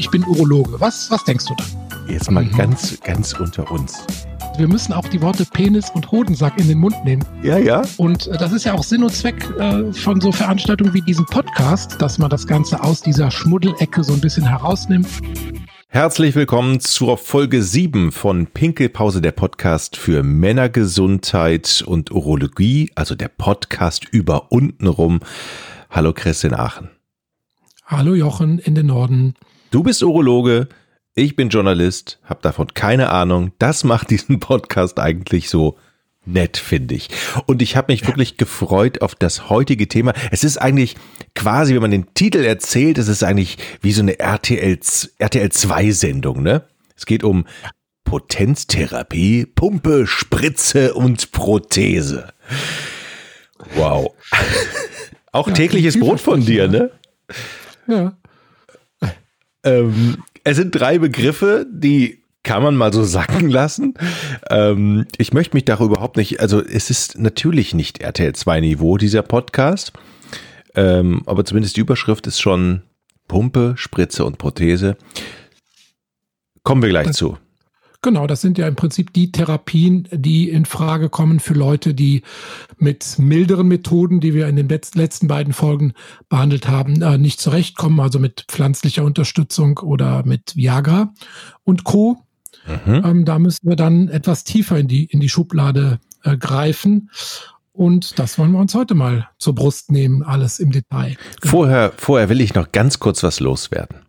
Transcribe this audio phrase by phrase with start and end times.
[0.00, 0.80] ich bin Urologe.
[0.80, 2.08] Was, was denkst du dann?
[2.08, 2.56] Jetzt mal mhm.
[2.56, 4.02] ganz, ganz unter uns.
[4.56, 7.22] Wir müssen auch die Worte Penis und Hodensack in den Mund nehmen.
[7.42, 7.82] Ja, ja.
[7.98, 11.26] Und äh, das ist ja auch Sinn und Zweck äh, von so Veranstaltungen wie diesem
[11.26, 15.06] Podcast, dass man das Ganze aus dieser Schmuddelecke so ein bisschen herausnimmt.
[15.88, 23.28] Herzlich willkommen zur Folge 7 von Pinkelpause, der Podcast für Männergesundheit und Urologie, also der
[23.28, 25.20] Podcast über untenrum.
[25.90, 26.88] Hallo Chris in Aachen.
[27.84, 29.34] Hallo Jochen in den Norden.
[29.70, 30.68] Du bist Urologe,
[31.14, 33.52] ich bin Journalist, habe davon keine Ahnung.
[33.60, 35.78] Das macht diesen Podcast eigentlich so
[36.26, 37.08] nett, finde ich.
[37.46, 40.12] Und ich habe mich wirklich gefreut auf das heutige Thema.
[40.32, 40.96] Es ist eigentlich
[41.36, 44.76] quasi, wenn man den Titel erzählt, es ist eigentlich wie so eine RTL,
[45.18, 46.64] RTL 2 Sendung, ne?
[46.96, 47.46] Es geht um
[48.02, 52.32] Potenztherapie, Pumpe, Spritze und Prothese.
[53.76, 54.14] Wow.
[55.32, 56.90] Auch ja, tägliches Brot von dir, ne?
[57.86, 58.16] Ja.
[59.64, 63.94] Ähm, es sind drei Begriffe, die kann man mal so sacken lassen.
[64.48, 68.96] Ähm, ich möchte mich darüber überhaupt nicht, also es ist natürlich nicht RTL 2 Niveau,
[68.96, 69.92] dieser Podcast.
[70.74, 72.82] Ähm, aber zumindest die Überschrift ist schon
[73.28, 74.96] Pumpe, Spritze und Prothese.
[76.62, 77.38] Kommen wir gleich zu.
[78.02, 82.22] Genau, das sind ja im Prinzip die Therapien, die in Frage kommen für Leute, die
[82.78, 85.92] mit milderen Methoden, die wir in den letzten beiden Folgen
[86.30, 91.12] behandelt haben, äh, nicht zurechtkommen, also mit pflanzlicher Unterstützung oder mit Viagra
[91.64, 92.24] und Co.
[92.66, 93.02] Mhm.
[93.04, 97.10] Ähm, da müssen wir dann etwas tiefer in die, in die Schublade äh, greifen.
[97.72, 101.16] Und das wollen wir uns heute mal zur Brust nehmen, alles im Detail.
[101.40, 101.50] Genau.
[101.50, 104.00] Vorher, vorher will ich noch ganz kurz was loswerden.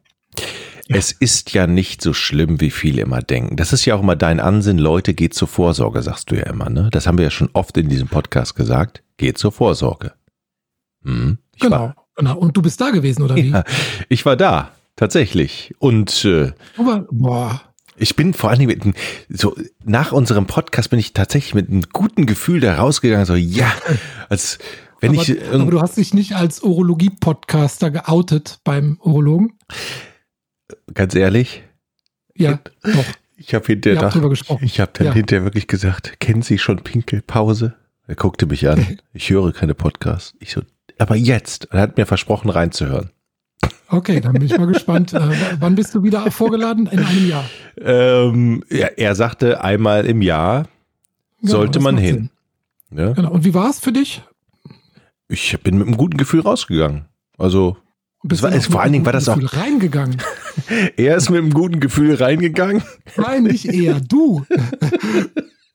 [0.94, 3.56] Es ist ja nicht so schlimm, wie viele immer denken.
[3.56, 4.78] Das ist ja auch immer dein Ansinn.
[4.78, 6.70] Leute, geht zur Vorsorge, sagst du ja immer.
[6.70, 6.90] Ne?
[6.92, 9.04] Das haben wir ja schon oft in diesem Podcast gesagt.
[9.18, 10.14] Geht zur Vorsorge.
[11.04, 12.38] Hm, genau, war, genau.
[12.38, 13.50] Und du bist da gewesen, oder wie?
[13.50, 13.64] Ja,
[14.10, 15.74] ich war da, tatsächlich.
[15.80, 17.62] Und äh, Aber, boah.
[17.98, 18.96] Ich bin vor allen Dingen mit
[19.30, 23.72] so nach unserem Podcast bin ich tatsächlich mit einem guten Gefühl da rausgegangen, so ja,
[24.30, 24.58] als
[25.02, 25.54] wenn aber, ich.
[25.54, 29.58] Aber du hast dich nicht als Urologie-Podcaster geoutet beim Urologen?
[30.94, 31.64] Ganz ehrlich?
[32.36, 33.06] Ja, doch.
[33.44, 34.12] Ich habe hinterher,
[34.62, 35.14] ich habe dann ja.
[35.14, 37.74] hinterher wirklich gesagt, kennen Sie schon Pinkelpause?
[38.06, 39.00] Er guckte mich an.
[39.14, 40.36] Ich höre keine Podcasts.
[40.40, 40.62] Ich so,
[41.00, 41.68] aber jetzt.
[41.72, 43.10] Er hat mir versprochen, reinzuhören.
[43.88, 45.14] Okay, dann bin ich mal gespannt.
[45.14, 45.22] Äh,
[45.60, 46.86] wann bist du wieder vorgeladen?
[46.86, 47.46] In einem Jahr?
[47.80, 50.68] Ähm, ja, er sagte, einmal im Jahr
[51.42, 52.30] genau, sollte man hin.
[52.92, 53.14] Ja?
[53.14, 53.32] Genau.
[53.32, 54.22] Und wie war es für dich?
[55.28, 57.06] Ich bin mit einem guten Gefühl rausgegangen.
[57.38, 57.78] Also
[58.24, 60.18] das war, vor allen Dingen war das auch reingegangen.
[60.98, 62.84] er ist mit einem guten Gefühl reingegangen.
[63.18, 64.46] Nein, nicht er, du.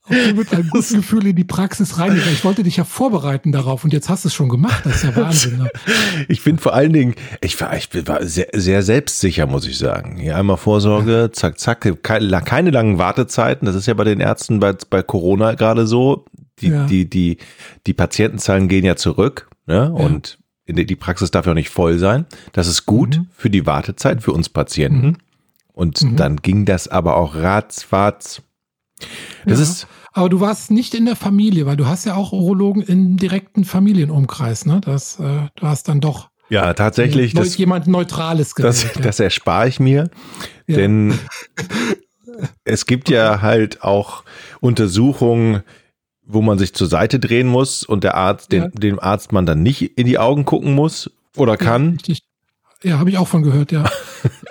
[0.08, 2.32] du mit einem guten Gefühl in die Praxis reingegangen.
[2.32, 4.82] Ich wollte dich ja vorbereiten darauf und jetzt hast du es schon gemacht.
[4.84, 5.58] Das ist ja Wahnsinn.
[5.58, 5.70] Ne?
[6.28, 10.16] Ich bin vor allen Dingen, ich war, ich war sehr, sehr selbstsicher, muss ich sagen.
[10.16, 13.66] Hier einmal Vorsorge, zack, zack, keine, keine langen Wartezeiten.
[13.66, 16.24] Das ist ja bei den Ärzten bei, bei Corona gerade so.
[16.60, 16.86] Die, ja.
[16.86, 17.36] die, die,
[17.86, 19.48] die Patientenzahlen gehen ja zurück.
[19.66, 19.74] Ne?
[19.74, 19.84] Ja.
[19.88, 22.26] Und die Praxis darf ja auch nicht voll sein.
[22.52, 23.26] Das ist gut mhm.
[23.36, 25.06] für die Wartezeit, für uns Patienten.
[25.06, 25.16] Mhm.
[25.72, 26.16] Und mhm.
[26.16, 28.42] dann ging das aber auch ratzfatz.
[29.44, 29.86] Das ja, ist.
[30.12, 33.64] Aber du warst nicht in der Familie, weil du hast ja auch Urologen im direkten
[33.64, 34.80] Familienumkreis, ne?
[34.82, 36.30] Das, äh, du hast dann doch.
[36.48, 37.34] Ja, tatsächlich.
[37.34, 39.00] Neu, das, jemand Neutrales gewählt, das, ja.
[39.02, 40.08] das erspare ich mir.
[40.66, 40.76] Ja.
[40.76, 41.18] Denn
[42.64, 44.24] es gibt ja halt auch
[44.60, 45.62] Untersuchungen,
[46.26, 48.68] wo man sich zur Seite drehen muss und der Arzt, den, ja.
[48.68, 51.98] dem Arzt man dann nicht in die Augen gucken muss oder kann.
[52.06, 52.14] Ja,
[52.82, 53.84] ja habe ich auch von gehört, ja.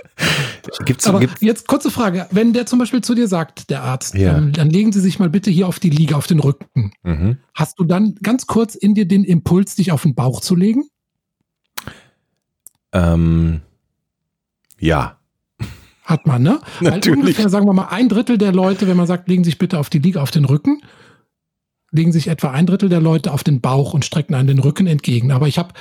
[0.85, 1.41] gibt's, Aber gibt's?
[1.41, 2.27] jetzt kurze Frage.
[2.31, 4.37] Wenn der zum Beispiel zu dir sagt, der Arzt, ja.
[4.37, 6.93] ähm, dann legen Sie sich mal bitte hier auf die Liege, auf den Rücken.
[7.03, 7.37] Mhm.
[7.53, 10.85] Hast du dann ganz kurz in dir den Impuls, dich auf den Bauch zu legen?
[12.93, 13.61] Ähm,
[14.79, 15.17] ja.
[16.05, 16.61] Hat man, ne?
[16.79, 17.05] Natürlich.
[17.07, 19.57] Weil ungefähr, sagen wir mal, ein Drittel der Leute, wenn man sagt, legen Sie sich
[19.57, 20.81] bitte auf die Liege, auf den Rücken,
[21.95, 24.87] legen sich etwa ein Drittel der Leute auf den Bauch und strecken einen den Rücken
[24.87, 25.31] entgegen.
[25.31, 25.73] Aber ich habe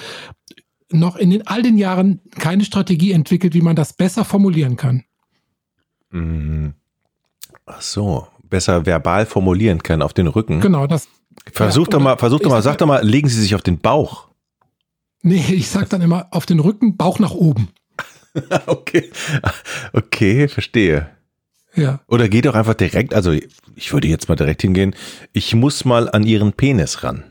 [0.91, 5.04] noch in den, all den Jahren keine Strategie entwickelt, wie man das besser formulieren kann.
[6.11, 6.75] Mhm.
[7.66, 10.61] Ach so, besser verbal formulieren kann auf den Rücken.
[10.61, 11.08] Genau, das.
[11.52, 13.78] Versuch ja, doch mal, versuch doch mal, sag doch mal, legen Sie sich auf den
[13.78, 14.28] Bauch.
[15.22, 17.70] Nee, ich sag dann immer auf den Rücken, Bauch nach oben.
[18.66, 19.11] okay.
[19.93, 21.08] Okay, verstehe.
[21.76, 22.00] Ja.
[22.09, 24.94] Oder geht doch einfach direkt, also ich würde jetzt mal direkt hingehen,
[25.32, 27.25] ich muss mal an Ihren Penis ran.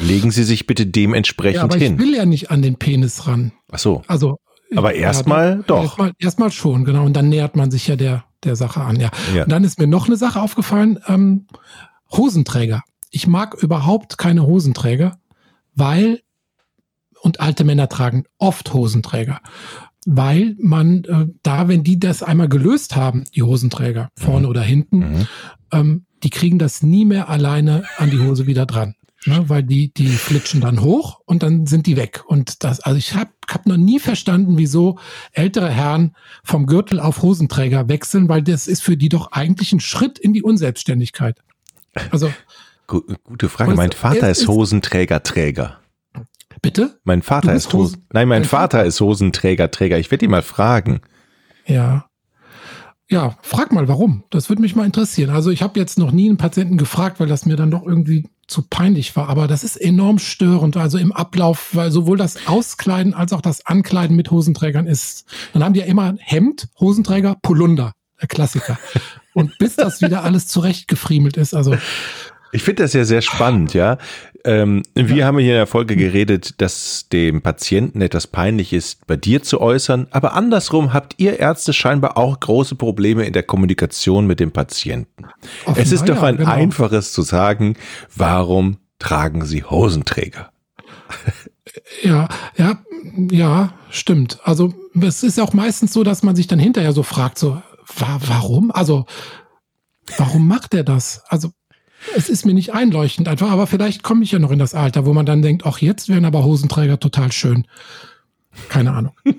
[0.00, 1.94] Legen Sie sich bitte dementsprechend ja, aber hin.
[1.94, 3.52] Ich will ja nicht an den Penis ran.
[3.70, 4.02] Ach so.
[4.06, 4.38] Also.
[4.76, 5.98] Aber erstmal doch.
[6.18, 7.04] Erstmal erst schon, genau.
[7.04, 9.10] Und dann nähert man sich ja der, der Sache an, ja.
[9.34, 9.44] ja.
[9.44, 11.46] Und dann ist mir noch eine Sache aufgefallen, ähm,
[12.12, 12.82] Hosenträger.
[13.10, 15.18] Ich mag überhaupt keine Hosenträger,
[15.74, 16.20] weil,
[17.22, 19.40] und alte Männer tragen oft Hosenträger
[20.10, 24.50] weil man äh, da, wenn die das einmal gelöst haben, die Hosenträger, vorne mhm.
[24.50, 25.26] oder hinten, mhm.
[25.70, 28.94] ähm, die kriegen das nie mehr alleine an die Hose wieder dran.
[29.26, 32.22] Ne, weil die, die flitschen dann hoch und dann sind die weg.
[32.26, 34.98] Und das, also ich habe hab noch nie verstanden, wieso
[35.32, 36.14] ältere Herren
[36.44, 40.32] vom Gürtel auf Hosenträger wechseln, weil das ist für die doch eigentlich ein Schritt in
[40.32, 41.36] die Unselbstständigkeit.
[42.10, 42.32] Also.
[42.86, 43.74] Gute Frage.
[43.74, 45.78] Mein Vater ist, ist Hosenträger-Träger.
[46.62, 46.98] Bitte?
[47.04, 49.98] Mein Vater ist Hosen, nein, mein Vater ist Hosenträger-Träger.
[49.98, 51.00] Ich werde ihn mal fragen.
[51.66, 52.06] Ja.
[53.10, 54.24] Ja, frag mal, warum.
[54.30, 55.30] Das würde mich mal interessieren.
[55.30, 58.28] Also ich habe jetzt noch nie einen Patienten gefragt, weil das mir dann doch irgendwie
[58.46, 59.30] zu peinlich war.
[59.30, 60.76] Aber das ist enorm störend.
[60.76, 65.26] Also im Ablauf, weil sowohl das Auskleiden als auch das Ankleiden mit Hosenträgern ist.
[65.54, 68.78] Dann haben die ja immer Hemd, Hosenträger, Polunder, der Klassiker.
[69.32, 71.54] Und bis das wieder alles zurechtgefriemelt ist.
[71.54, 71.76] Also
[72.52, 73.98] ich finde das ja sehr spannend, ja.
[74.44, 75.26] Ähm, wir ja.
[75.26, 79.60] haben hier in der Folge geredet, dass dem Patienten etwas peinlich ist, bei dir zu
[79.60, 84.52] äußern, aber andersrum habt ihr Ärzte scheinbar auch große Probleme in der Kommunikation mit dem
[84.52, 85.26] Patienten.
[85.64, 86.50] Offenbar, es ist doch ein genau.
[86.50, 87.76] einfaches zu sagen,
[88.16, 90.50] warum tragen Sie Hosenträger?
[92.02, 92.78] Ja, ja,
[93.30, 94.40] ja, stimmt.
[94.42, 97.62] Also es ist auch meistens so, dass man sich dann hinterher so fragt, so,
[97.96, 98.70] wa warum?
[98.70, 99.06] Also,
[100.16, 101.22] warum macht er das?
[101.28, 101.50] Also
[102.16, 105.06] es ist mir nicht einleuchtend einfach, aber vielleicht komme ich ja noch in das Alter,
[105.06, 107.66] wo man dann denkt, ach, jetzt wären aber Hosenträger total schön.
[108.68, 109.12] Keine Ahnung.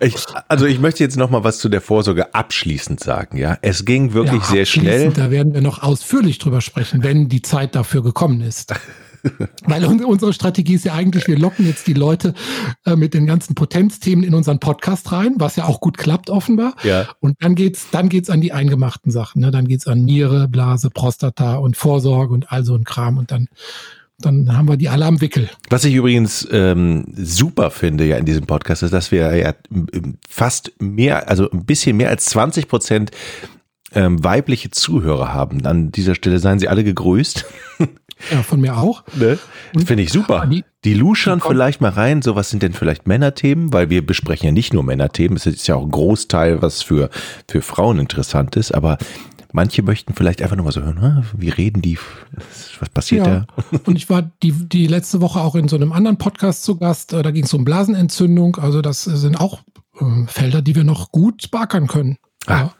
[0.00, 0.14] Ich,
[0.48, 3.38] also ich möchte jetzt noch mal was zu der Vorsorge abschließend sagen.
[3.38, 5.12] Ja, es ging wirklich ja, sehr schnell.
[5.12, 8.74] Da werden wir noch ausführlich drüber sprechen, wenn die Zeit dafür gekommen ist.
[9.64, 12.34] Weil unsere Strategie ist ja eigentlich, wir locken jetzt die Leute
[12.86, 16.74] äh, mit den ganzen Potenzthemen in unseren Podcast rein, was ja auch gut klappt offenbar.
[16.82, 17.08] Ja.
[17.20, 19.40] Und dann geht's, dann geht's an die eingemachten Sachen.
[19.40, 19.50] Ne?
[19.50, 23.18] Dann geht's an Niere, Blase, Prostata und Vorsorge und all so ein Kram.
[23.18, 23.48] Und dann
[24.22, 25.48] dann haben wir die alle am Wickel.
[25.70, 29.54] Was ich übrigens ähm, super finde ja in diesem Podcast ist, dass wir ja
[30.28, 33.10] fast mehr, also ein bisschen mehr als 20 Prozent
[33.94, 35.66] ähm, weibliche Zuhörer haben.
[35.66, 37.46] An dieser Stelle seien Sie alle gegrüßt.
[38.30, 39.02] Ja, von mir auch.
[39.16, 39.38] Ne?
[39.84, 40.46] Finde ich super.
[40.46, 44.46] Die, die luschern vielleicht mal rein, so was sind denn vielleicht Männerthemen, weil wir besprechen
[44.46, 47.10] ja nicht nur Männerthemen, es ist ja auch ein Großteil, was für,
[47.48, 48.98] für Frauen interessant ist, aber
[49.52, 51.98] manche möchten vielleicht einfach nur mal so hören, wie reden die,
[52.78, 53.46] was passiert ja.
[53.56, 53.78] da?
[53.84, 57.12] Und ich war die, die letzte Woche auch in so einem anderen Podcast zu Gast,
[57.12, 59.60] äh, da ging es um Blasenentzündung, also das sind auch
[60.00, 62.16] äh, Felder, die wir noch gut beackern können.
[62.46, 62.52] Ah.
[62.52, 62.74] Ja.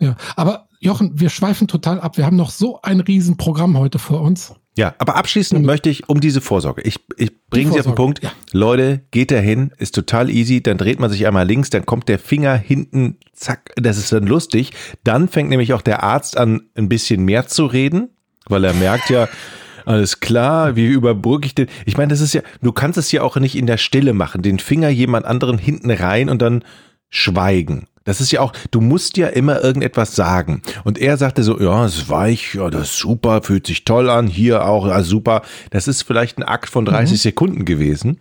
[0.00, 2.16] Ja, aber Jochen, wir schweifen total ab.
[2.16, 4.54] Wir haben noch so ein Riesenprogramm heute vor uns.
[4.78, 6.80] Ja, aber abschließend möchte ich um diese Vorsorge.
[6.82, 8.22] Ich, ich bringe Sie auf den Punkt.
[8.22, 8.32] Ja.
[8.52, 10.62] Leute, geht da hin, ist total easy.
[10.62, 14.26] Dann dreht man sich einmal links, dann kommt der Finger hinten, zack, das ist dann
[14.26, 14.72] lustig.
[15.04, 18.08] Dann fängt nämlich auch der Arzt an, ein bisschen mehr zu reden,
[18.48, 19.28] weil er merkt ja,
[19.84, 21.66] alles klar, wie überbrücke ich den?
[21.84, 24.40] Ich meine, das ist ja, du kannst es ja auch nicht in der Stille machen,
[24.40, 26.64] den Finger jemand anderen hinten rein und dann
[27.10, 27.86] schweigen.
[28.04, 30.62] Das ist ja auch, du musst ja immer irgendetwas sagen.
[30.84, 34.08] Und er sagte so, ja, es ist weich, ja, das ist super, fühlt sich toll
[34.08, 35.42] an, hier auch, ja, super.
[35.70, 37.20] Das ist vielleicht ein Akt von 30 mhm.
[37.20, 38.20] Sekunden gewesen.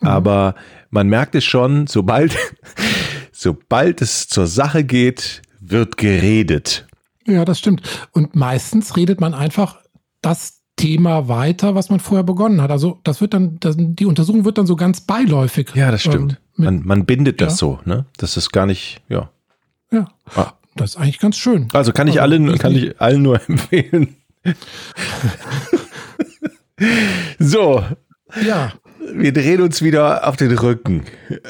[0.00, 0.08] Mhm.
[0.08, 0.54] Aber
[0.90, 2.36] man merkt es schon, sobald,
[3.32, 6.86] sobald es zur Sache geht, wird geredet.
[7.26, 7.82] Ja, das stimmt.
[8.12, 9.78] Und meistens redet man einfach
[10.20, 12.70] das Thema weiter, was man vorher begonnen hat.
[12.70, 15.70] Also das wird dann, das, die Untersuchung wird dann so ganz beiläufig.
[15.74, 16.32] Ja, das stimmt.
[16.32, 17.56] Ähm, man, man bindet das ja.
[17.56, 18.06] so, ne?
[18.16, 19.30] Das ist gar nicht, ja.
[19.90, 20.08] Ja.
[20.34, 20.52] Ah.
[20.76, 21.68] Das ist eigentlich ganz schön.
[21.72, 24.16] Also kann ich, also, allen, kann ich allen nur empfehlen.
[27.38, 27.82] so.
[28.44, 28.72] Ja.
[29.12, 31.04] Wir drehen uns wieder auf den Rücken.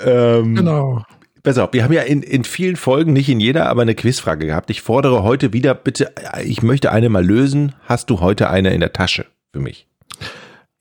[0.05, 1.03] Ähm, genau.
[1.43, 4.47] Pass auf, wir haben ja in, in vielen Folgen, nicht in jeder, aber eine Quizfrage
[4.47, 4.71] gehabt.
[4.71, 6.13] Ich fordere heute wieder, bitte,
[6.45, 7.75] ich möchte eine mal lösen.
[7.85, 9.87] Hast du heute eine in der Tasche für mich?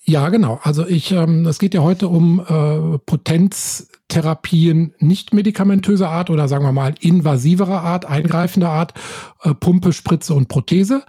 [0.03, 0.59] Ja, genau.
[0.63, 2.97] Also ich, ähm, es geht ja heute um äh,
[4.07, 8.93] Potenztherapien nicht medikamentöser Art oder sagen wir mal invasiverer Art, eingreifender Art,
[9.43, 11.03] äh, Pumpe, Spritze und Prothese.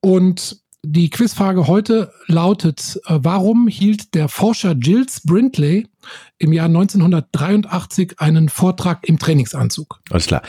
[0.00, 5.88] Und die Quizfrage heute lautet, äh, warum hielt der Forscher Gilles Brindley
[6.38, 10.00] im Jahr 1983 einen Vortrag im Trainingsanzug?
[10.10, 10.42] Alles klar.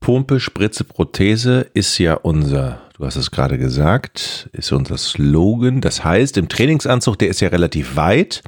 [0.00, 5.80] Pumpe, Spritze, Prothese ist ja unser, du hast es gerade gesagt, ist unser Slogan.
[5.80, 8.42] Das heißt, im Trainingsanzug, der ist ja relativ weit.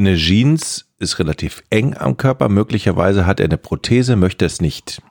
[0.00, 2.48] Eine Jeans ist relativ eng am Körper.
[2.48, 5.02] Möglicherweise hat er eine Prothese, möchte es nicht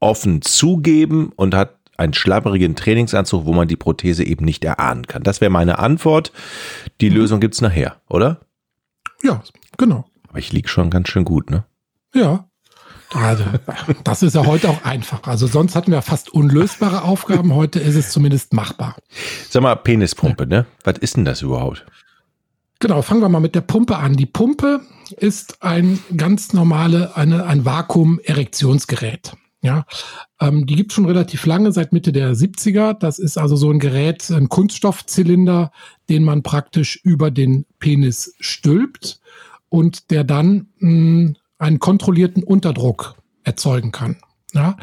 [0.00, 5.24] offen zugeben und hat einen schlabberigen Trainingsanzug, wo man die Prothese eben nicht erahnen kann.
[5.24, 6.32] Das wäre meine Antwort.
[7.02, 7.16] Die mhm.
[7.16, 8.40] Lösung es nachher, oder?
[9.22, 9.42] Ja,
[9.76, 10.06] genau.
[10.30, 11.66] Aber ich liege schon ganz schön gut, ne?
[12.14, 12.48] Ja,
[13.12, 13.44] also,
[14.04, 15.24] das ist ja heute auch einfach.
[15.24, 17.54] Also sonst hatten wir fast unlösbare Aufgaben.
[17.54, 18.96] Heute ist es zumindest machbar.
[19.50, 20.64] Sag mal, Penispumpe, ne?
[20.84, 21.84] Was ist denn das überhaupt?
[22.80, 24.16] Genau, fangen wir mal mit der Pumpe an.
[24.16, 24.82] Die Pumpe
[25.16, 29.32] ist ein ganz normale, eine, ein Vakuum-Erektionsgerät.
[29.60, 29.84] Ja,
[30.40, 32.94] ähm, die gibt schon relativ lange, seit Mitte der 70er.
[32.94, 35.72] Das ist also so ein Gerät, ein Kunststoffzylinder,
[36.08, 39.20] den man praktisch über den Penis stülpt
[39.68, 44.18] und der dann mh, hm, einen kontrollierten Unterdruck erzeugen kann.
[44.54, 44.76] Ja,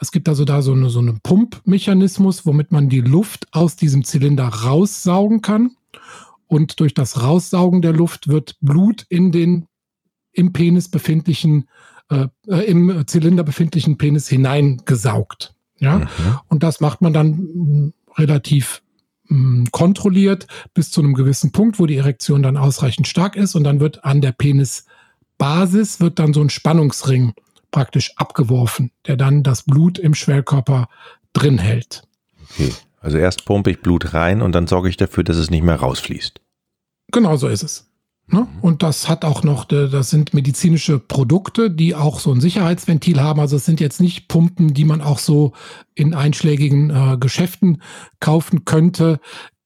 [0.00, 4.02] es gibt also da so, eine, so einen Pumpmechanismus, womit man die Luft aus diesem
[4.04, 5.76] Zylinder raussaugen kann.
[6.52, 9.68] Und durch das Raussaugen der Luft wird Blut in den
[10.32, 11.66] im Penis befindlichen,
[12.10, 15.54] äh, äh im Zylinder befindlichen Penis hineingesaugt.
[15.78, 16.08] Ja, mhm.
[16.48, 18.82] und das macht man dann hm, relativ
[19.28, 23.54] mh, hm, kontrolliert bis zu einem gewissen Punkt, wo die Erektion dann ausreichend stark ist
[23.54, 27.32] und dann wird an der Penisbasis wird dann so ein Spannungsring
[27.70, 30.90] praktisch abgeworfen, der dann das Blut im Schwellkörper
[31.32, 32.02] drin hält.
[32.50, 32.72] Okay.
[33.00, 35.76] Also erst pumpe ich Blut rein und dann sorge ich dafür, dass es nicht mehr
[35.76, 36.41] rausfließt.
[37.12, 37.88] Genau so ist es.
[38.28, 38.46] Ne?
[38.62, 43.40] Und das hat auch noch, das sind medizinische Produkte, die auch so ein Sicherheitsventil haben.
[43.40, 45.52] Also es sind jetzt nicht Pumpen, die man auch so
[45.94, 47.82] in einschlägigen äh, Geschäften
[48.20, 49.20] kaufen könnte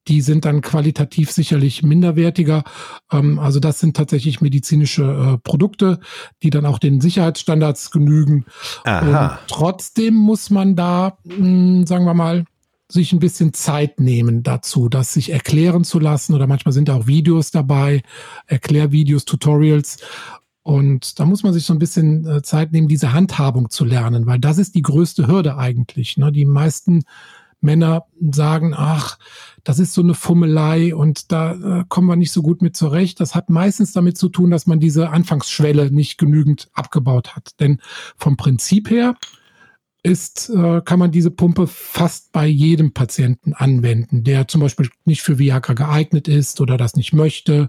[0.08, 2.64] die sind dann qualitativ sicherlich minderwertiger.
[3.10, 5.98] Ähm, also das sind tatsächlich medizinische äh, Produkte,
[6.42, 8.46] die dann auch den Sicherheitsstandards genügen.
[8.84, 9.00] Aha.
[9.00, 12.44] Und trotzdem muss man da, mh, hm, sagen wir mal,
[12.88, 16.34] sich ein bisschen Zeit nehmen dazu, das sich erklären zu lassen.
[16.34, 18.02] Oder manchmal sind auch Videos dabei,
[18.46, 19.98] Erklärvideos, Tutorials.
[20.62, 24.26] Und da muss man sich so ein bisschen äh, Zeit nehmen, diese Handhabung zu lernen,
[24.26, 26.16] weil das ist die größte Hürde eigentlich.
[26.16, 26.32] Ne?
[26.32, 27.04] Die meisten
[27.60, 29.18] Männer sagen, ach,
[29.64, 33.20] das ist so eine Fummelei und da äh, kommen wir nicht so gut mit zurecht.
[33.20, 37.58] Das hat meistens damit zu tun, dass man diese Anfangsschwelle nicht genügend abgebaut hat.
[37.60, 37.80] Denn
[38.16, 39.16] vom Prinzip her
[40.06, 45.22] ist, äh, kann man diese Pumpe fast bei jedem Patienten anwenden, der zum Beispiel nicht
[45.22, 47.68] für Viagra geeignet ist oder das nicht möchte.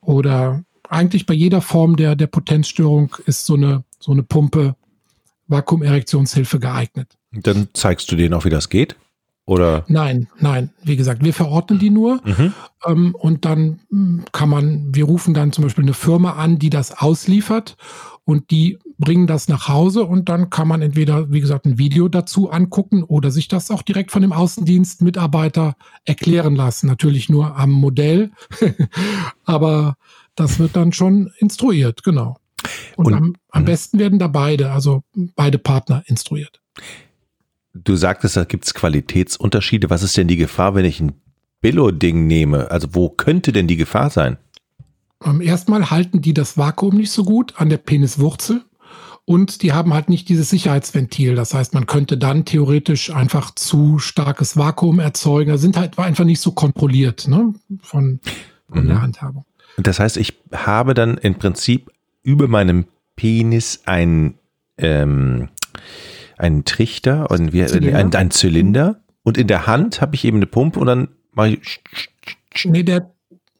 [0.00, 4.74] Oder eigentlich bei jeder Form der, der Potenzstörung ist so eine, so eine Pumpe
[5.48, 7.18] Vakuumerektionshilfe geeignet.
[7.30, 8.96] Dann zeigst du denen auch, wie das geht?
[9.44, 9.84] Oder?
[9.86, 10.70] Nein, nein.
[10.82, 12.52] Wie gesagt, wir verordnen die nur mhm.
[12.84, 16.70] ähm, und dann hm, kann man, wir rufen dann zum Beispiel eine Firma an, die
[16.70, 17.76] das ausliefert
[18.26, 22.08] und die bringen das nach Hause und dann kann man entweder, wie gesagt, ein Video
[22.08, 26.88] dazu angucken oder sich das auch direkt von dem Außendienstmitarbeiter erklären lassen.
[26.88, 28.32] Natürlich nur am Modell,
[29.44, 29.96] aber
[30.34, 32.36] das wird dann schon instruiert, genau.
[32.96, 33.66] Und, und am, am mhm.
[33.66, 35.04] besten werden da beide, also
[35.36, 36.60] beide Partner instruiert.
[37.74, 39.88] Du sagtest, da gibt es Qualitätsunterschiede.
[39.88, 41.12] Was ist denn die Gefahr, wenn ich ein
[41.60, 42.72] Billo-Ding nehme?
[42.72, 44.38] Also wo könnte denn die Gefahr sein?
[45.24, 48.64] Ähm, erstmal halten die das Vakuum nicht so gut an der Peniswurzel
[49.24, 51.34] und die haben halt nicht dieses Sicherheitsventil.
[51.34, 55.50] Das heißt, man könnte dann theoretisch einfach zu starkes Vakuum erzeugen.
[55.50, 57.54] Da sind halt einfach nicht so kontrolliert ne?
[57.80, 58.20] von,
[58.70, 58.88] von mhm.
[58.88, 59.44] der Handhabung.
[59.78, 61.90] Das heißt, ich habe dann im Prinzip
[62.22, 64.34] über meinem Penis ein
[64.78, 65.48] ähm,
[66.38, 67.98] einen Trichter und wie, Zylinder.
[67.98, 71.50] Ein, ein, Zylinder und in der Hand habe ich eben eine Pumpe und dann mache
[71.50, 71.80] ich.
[72.64, 73.10] Nee, der,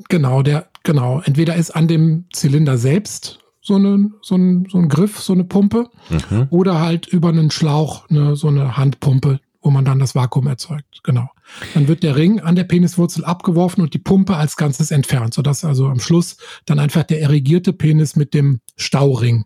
[0.09, 1.21] genau, der, genau.
[1.23, 5.45] Entweder ist an dem Zylinder selbst so, eine, so, ein, so ein Griff, so eine
[5.45, 6.47] Pumpe, mhm.
[6.51, 11.03] oder halt über einen Schlauch eine, so eine Handpumpe, wo man dann das Vakuum erzeugt.
[11.03, 11.29] Genau.
[11.75, 15.65] Dann wird der Ring an der Peniswurzel abgeworfen und die Pumpe als Ganzes entfernt, sodass
[15.65, 19.45] also am Schluss dann einfach der erigierte Penis mit dem Stauring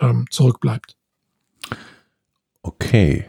[0.00, 0.96] ähm, zurückbleibt.
[2.62, 3.26] Okay.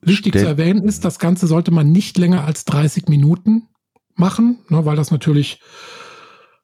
[0.00, 3.68] Wichtig Ste zu erwähnen ist, das Ganze sollte man nicht länger als 30 Minuten
[4.14, 5.60] machen, ne, weil das natürlich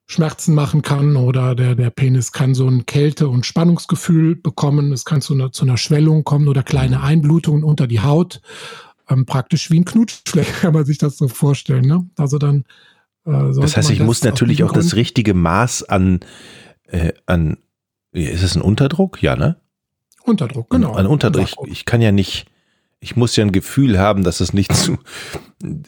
[0.06, 4.92] Schmerzen machen kann oder der, der Penis kann so ein Kälte- und Spannungsgefühl bekommen.
[4.92, 8.40] Es kann zu einer, zu einer Schwellung kommen oder kleine Einblutungen unter die Haut.
[9.08, 11.86] Ähm, praktisch wie ein Knutschfleck, kann man sich das so vorstellen.
[11.86, 12.08] Ne?
[12.16, 12.64] Also dann.
[13.24, 16.20] Äh, das heißt, ich das muss natürlich auch das richtige Maß an,
[16.86, 17.58] äh, an,
[18.12, 19.22] ist es ein Unterdruck?
[19.22, 19.56] Ja, ne?
[20.22, 20.94] Unterdruck, genau.
[20.94, 21.48] Ein, Unterdruck.
[21.66, 22.46] Ich, ich, kann ja nicht,
[23.00, 24.98] ich muss ja ein Gefühl haben, dass es nicht zu,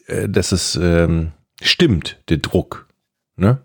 [0.07, 2.89] äh, dass es ähm, stimmt, der Druck.
[3.37, 3.63] Ne?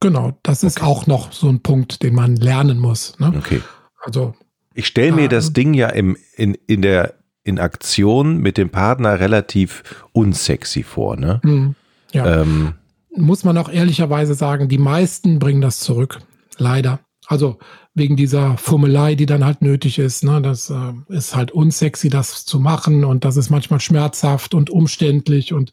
[0.00, 0.86] Genau, das ist okay.
[0.86, 3.18] auch noch so ein Punkt, den man lernen muss.
[3.18, 3.32] Ne?
[3.36, 3.62] Okay.
[4.04, 4.34] Also
[4.74, 9.20] ich stelle mir das Ding ja im, in, in der in Aktion mit dem Partner
[9.20, 11.40] relativ unsexy vor, ne?
[11.44, 11.74] Mhm.
[12.12, 12.42] Ja.
[12.42, 12.74] Ähm,
[13.16, 16.18] muss man auch ehrlicherweise sagen, die meisten bringen das zurück.
[16.58, 17.00] Leider.
[17.26, 17.58] Also
[17.94, 20.22] wegen dieser Fummelei, die dann halt nötig ist.
[20.22, 20.42] Ne?
[20.42, 25.52] Das äh, ist halt unsexy, das zu machen und das ist manchmal schmerzhaft und umständlich
[25.52, 25.72] und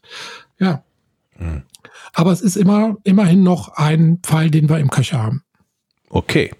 [0.58, 0.82] ja.
[1.38, 1.62] Mhm.
[2.12, 5.44] Aber es ist immer, immerhin noch ein Pfeil, den wir im Köcher haben.
[6.10, 6.50] Okay.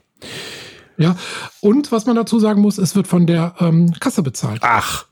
[0.96, 1.16] Ja,
[1.60, 4.60] und was man dazu sagen muss, es wird von der ähm, Kasse bezahlt.
[4.62, 5.06] Ach,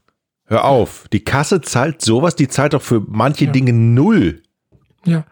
[0.45, 1.07] hör auf.
[1.12, 3.52] Die Kasse zahlt sowas, die zahlt doch für manche ja.
[3.52, 4.43] Dinge null.
[5.05, 5.25] Ja,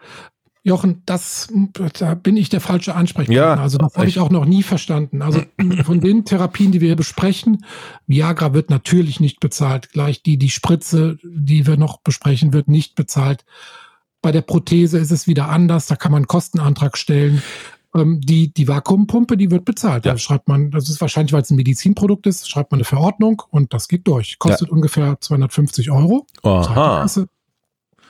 [0.63, 1.51] Jochen, das,
[1.97, 3.55] da bin ich der falsche Ansprechpartner.
[3.55, 5.23] Ja, also das habe ich auch noch nie verstanden.
[5.23, 5.41] Also
[5.83, 7.65] von den Therapien, die wir besprechen,
[8.05, 9.91] Viagra wird natürlich nicht bezahlt.
[9.91, 13.43] Gleich die, die Spritze, die wir noch besprechen, wird nicht bezahlt.
[14.21, 15.87] Bei der Prothese ist es wieder anders.
[15.87, 17.41] Da kann man einen Kostenantrag stellen.
[17.95, 20.05] Ähm, die, die Vakuumpumpe, die wird bezahlt.
[20.05, 20.13] Ja.
[20.13, 23.41] Da schreibt man, das ist wahrscheinlich, weil es ein Medizinprodukt ist, schreibt man eine Verordnung
[23.49, 24.39] und das geht durch.
[24.39, 26.25] Kostet ungefähr 250 Euro.
[26.43, 27.05] Aha.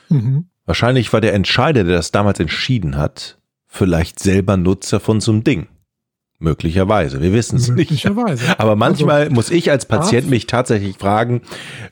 [0.10, 0.46] Mhm.
[0.66, 5.44] Wahrscheinlich war der Entscheider, der das damals entschieden hat, vielleicht selber Nutzer von so einem
[5.44, 5.68] Ding.
[6.42, 7.78] Möglicherweise, wir wissen es nicht.
[7.92, 8.60] Möglicherweise.
[8.60, 11.42] Aber manchmal Also, muss ich als Patient Arzt- mich tatsächlich fragen,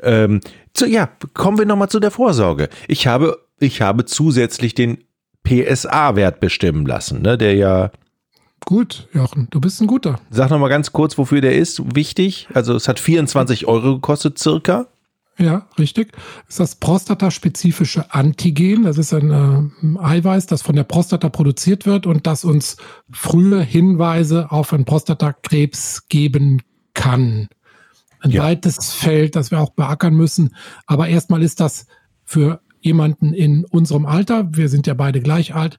[0.04, 0.42] ähm,
[0.74, 2.70] zu, ja, kommen wir nochmal zu der Vorsorge.
[2.88, 4.98] Ich habe, ich habe zusätzlich den
[5.44, 7.92] PSA-Wert bestimmen lassen, ne, der ja,
[8.66, 10.20] Gut, Jochen, du bist ein guter.
[10.30, 12.48] sag nochmal ganz kurz, wofür der ist, wichtig.
[12.54, 14.88] Also es hat 24 Euro gekostet circa.
[15.40, 16.12] Ja, richtig.
[16.48, 18.84] Das ist das prostataspezifische Antigen.
[18.84, 22.76] Das ist ein äh, Eiweiß, das von der Prostata produziert wird und das uns
[23.10, 26.62] frühe Hinweise auf einen Prostatakrebs geben
[26.94, 27.48] kann.
[28.20, 28.44] Ein Ja.
[28.44, 30.54] weites Feld, das wir auch beackern müssen.
[30.88, 31.86] Aber erstmal ist das
[32.26, 35.78] für jemanden in unserem Alter, wir sind ja beide gleich alt,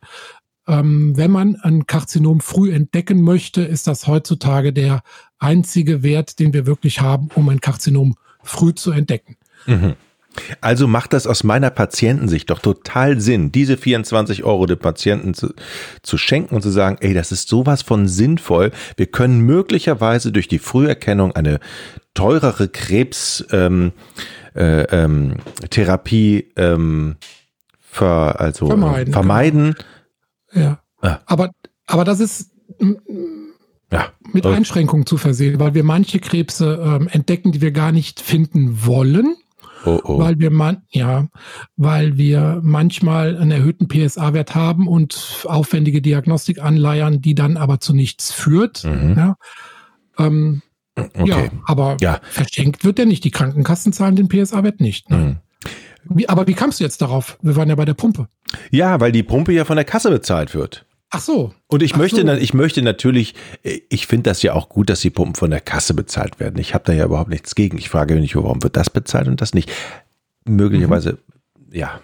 [0.66, 5.02] ähm, wenn man ein Karzinom früh entdecken möchte, ist das heutzutage der
[5.38, 9.36] einzige Wert, den wir wirklich haben, um ein Karzinom früh zu entdecken.
[10.60, 15.52] Also macht das aus meiner Patientensicht doch total Sinn, diese 24 Euro dem Patienten zu,
[16.02, 18.70] zu schenken und zu sagen, ey, das ist sowas von sinnvoll.
[18.96, 21.58] Wir können möglicherweise durch die Früherkennung eine
[22.14, 23.92] teurere Krebs ähm,
[24.54, 25.36] äh, ähm,
[25.70, 27.16] Therapie ähm,
[27.80, 29.74] ver, also Vermeiden, äh, vermeiden.
[30.52, 30.80] Ja.
[31.02, 31.18] Ah.
[31.26, 31.50] Aber,
[31.86, 32.50] aber das ist
[33.92, 34.12] Ja.
[34.32, 34.56] mit Okay.
[34.56, 39.36] Einschränkungen zu versehen, weil wir manche Krebse ähm, entdecken, die wir gar nicht finden wollen,
[39.84, 40.18] Oh, oh.
[40.18, 41.28] weil wir man, ja,
[41.76, 47.94] weil wir manchmal einen erhöhten PSA-Wert haben und aufwendige Diagnostik anleiern, die dann aber zu
[47.94, 48.84] nichts führt.
[48.84, 49.14] Mhm.
[49.16, 49.36] Ja.
[50.18, 50.62] Ähm,
[50.96, 51.50] ja, okay.
[51.66, 52.20] aber Ja.
[52.30, 53.24] verschenkt wird der nicht.
[53.24, 55.08] Die Krankenkassen zahlen den PSA-Wert nicht.
[55.10, 55.16] Ne?
[55.16, 55.36] Mhm.
[56.04, 57.38] Wie, aber wie kamst du jetzt darauf?
[57.42, 58.28] Wir waren ja bei der Pumpe.
[58.70, 60.86] Ja, weil die Pumpe ja von der Kasse bezahlt wird.
[61.10, 61.52] Ach so.
[61.66, 62.32] Und ich Ach möchte, so.
[62.32, 65.60] ich möchte natürlich, äh, ich finde das ja auch gut, dass die Pumpen von der
[65.60, 66.58] Kasse bezahlt werden.
[66.58, 67.78] Ich habe da ja überhaupt nichts gegen.
[67.78, 69.70] Ich frage mich, warum wird das bezahlt und das nicht?
[70.44, 71.18] Möglicherweise,
[71.70, 72.00] ja.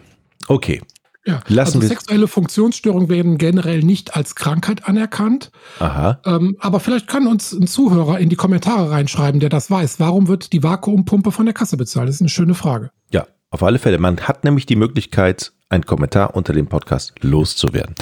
[0.49, 0.83] Okay.
[1.25, 5.51] Ja, Lassen also sexuelle Funktionsstörungen werden generell nicht als Krankheit anerkannt.
[5.81, 6.21] Aha.
[6.25, 9.99] Ähm, aber vielleicht kann uns ein Zuhörer in die Kommentare reinschreiben, der das weiß.
[9.99, 12.09] Warum wird die Vakuumpumpe von der Kasse bezahlt?
[12.09, 12.93] Das ist eine schöne Frage.
[13.11, 13.99] Ja, auf alle Fälle.
[13.99, 17.97] Man hat nämlich die Möglichkeit, einen Kommentar unter dem Podcast loszuwerden.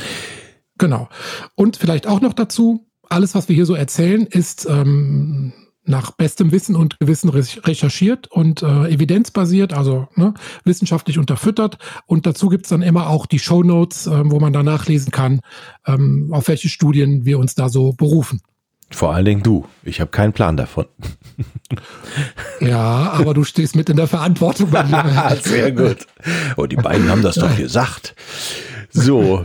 [0.79, 1.09] Genau.
[1.55, 5.53] Und vielleicht auch noch dazu, alles, was wir hier so erzählen, ist ähm,
[5.85, 10.33] nach bestem Wissen und Gewissen re- recherchiert und äh, evidenzbasiert, also ne,
[10.65, 11.79] wissenschaftlich unterfüttert.
[12.07, 15.41] Und dazu gibt's dann immer auch die Show Notes, ähm, wo man da nachlesen kann,
[15.87, 18.41] ähm, auf welche Studien wir uns da so berufen.
[18.91, 19.67] Vor allen Dingen du.
[19.83, 20.87] Ich habe keinen Plan davon.
[22.61, 24.71] Ja, aber du stehst mit in der Verantwortung.
[25.43, 26.07] Sehr gut.
[26.57, 28.15] Und die beiden haben das doch gesagt.
[28.95, 29.43] So.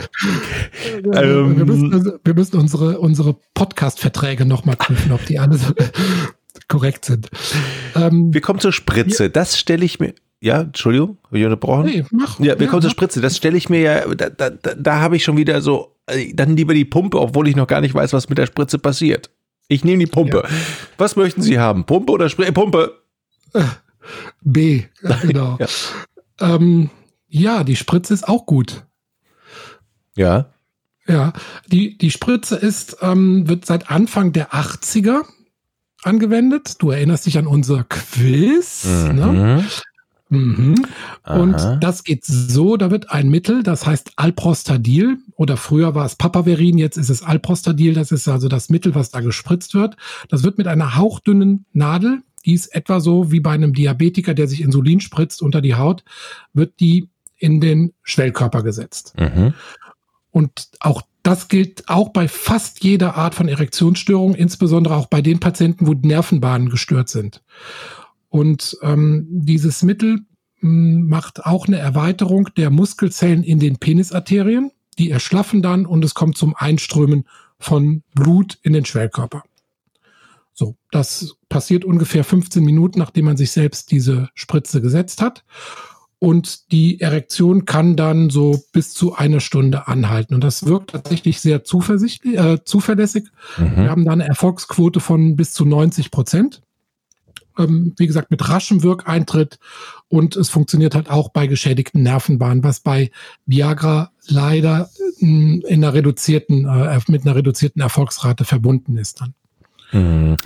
[1.03, 5.73] wir, Ähm, müssen, wir müssen unsere, unsere Podcast-Verträge nochmal prüfen, ob die alle so
[6.67, 7.29] korrekt sind.
[7.95, 9.31] Ähm, wir kommen zur Spritze.
[9.31, 10.13] Das stelle ich mir.
[10.39, 11.85] Ja, Entschuldigung, habe ich unterbrochen?
[11.85, 12.39] nee, mach.
[12.39, 12.91] Ja, wir kommen zur.
[12.91, 13.21] Spritze.
[13.21, 16.55] Das stelle ich mir ja, da, da, da, habe ich schon wieder so, äh, dann
[16.55, 19.31] lieber die Pumpe, obwohl ich noch gar nicht weiß, was mit der Spritze passiert.
[19.67, 20.47] Ich nehme die Pumpe.
[20.97, 21.85] Was möchten Sie haben?
[21.85, 22.53] Pumpe oder Spritze?
[22.53, 23.01] Pumpe.
[24.41, 25.57] B, ja, genau.
[26.39, 26.55] Ja.
[26.55, 26.89] Ähm,
[27.27, 28.85] ja, die Spritze ist auch gut.
[30.19, 30.47] Ja.
[31.07, 31.33] Ja,
[31.67, 35.21] die, die Spritze ist, ähm, wird seit Anfang der 80er
[36.03, 36.75] angewendet.
[36.79, 38.85] Du erinnerst dich an unser Quiz.
[38.85, 39.63] Ne?
[40.29, 40.35] Mhm.
[40.37, 40.85] Mhm.
[41.25, 46.15] Und das geht so, da wird ein Mittel, das heißt Alprostadil oder früher war es
[46.15, 49.95] Papaverin, jetzt ist es Alprostadil, das ist also das Mittel, was da gespritzt wird.
[50.27, 54.47] Das wird mit einer hauchdünnen Nadel, die ist etwa so wie bei einem Diabetiker, der
[54.47, 56.03] sich Insulin spritzt unter die Haut,
[56.53, 59.15] wird die in den Schwellkörper gesetzt.
[59.17, 59.53] Mhm.
[60.31, 65.39] Und auch das gilt auch bei fast jeder Art von Erektionsstörung, insbesondere auch bei den
[65.39, 67.43] Patienten, wo die Nervenbahnen gestört sind.
[68.29, 70.21] Und ähm, dieses Mittel
[70.61, 74.71] mh, macht auch eine Erweiterung der Muskelzellen in den Penisarterien.
[74.97, 77.25] Die erschlaffen dann und es kommt zum Einströmen
[77.57, 79.43] von Blut in den Schwellkörper.
[80.53, 85.43] So, das passiert ungefähr 15 Minuten, nachdem man sich selbst diese Spritze gesetzt hat.
[86.19, 90.33] Und die Erektion kann dann so bis zu einer Stunde anhalten.
[90.35, 93.29] Und das wirkt tatsächlich sehr zuversichtlich, äh, zuverlässig.
[93.57, 93.89] Wir Mhm.
[93.89, 96.61] haben da eine Erfolgsquote von bis zu 90 Prozent.
[97.57, 99.59] ähm, wie gesagt, mit raschem Wirkeintritt
[100.07, 103.11] und es funktioniert halt auch bei geschädigten Nervenbahnen, was bei
[103.45, 109.33] Viagra leider in, in einer reduzierten, äh, mit einer reduzierten Erfolgsrate verbunden ist dann.
[109.91, 110.37] Mhm.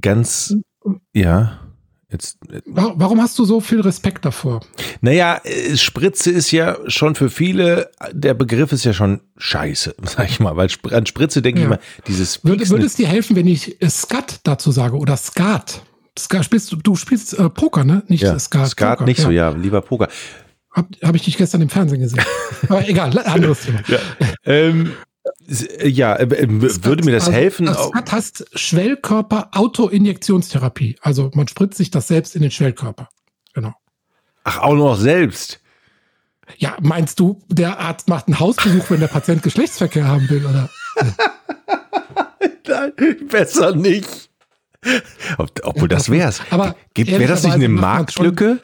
[0.00, 0.54] Ganz,
[1.12, 1.58] ja.
[2.10, 4.60] Jetzt, äh, Warum hast du so viel Respekt davor?
[5.02, 10.30] Naja, äh, Spritze ist ja schon für viele, der Begriff ist ja schon scheiße, sag
[10.30, 11.66] ich mal, weil an Spritze denke ja.
[11.66, 12.42] ich mal, dieses.
[12.44, 15.82] Würde, würde es dir helfen, wenn ich Skat dazu sage oder Skat?
[16.18, 18.02] Skat spielst, du spielst äh, Poker, ne?
[18.08, 18.70] Nicht ja, Skat.
[18.70, 19.04] Skat Poker.
[19.04, 19.24] nicht ja.
[19.24, 20.08] so, ja, lieber Poker.
[20.72, 22.22] Habe hab ich dich gestern im Fernsehen gesehen.
[22.68, 23.82] Aber egal, anderes Thema.
[23.86, 23.98] Ja.
[24.44, 24.92] Ähm,
[25.48, 27.66] ja, äh, äh würde mir das also, helfen?
[27.66, 30.96] Das hat, heißt Schwellkörper Autoinjektionstherapie.
[31.00, 33.08] Also man spritzt sich das selbst in den Schwellkörper.
[33.54, 33.72] Genau.
[34.44, 35.60] Ach, auch noch selbst.
[36.56, 40.70] Ja, meinst du, der Arzt macht einen Hausbesuch, wenn der Patient Geschlechtsverkehr haben will, oder?
[42.68, 42.92] Nein,
[43.28, 44.30] besser nicht.
[45.38, 46.40] Ob, obwohl das wär's.
[46.50, 48.60] Aber wäre das nicht eine Marktlücke?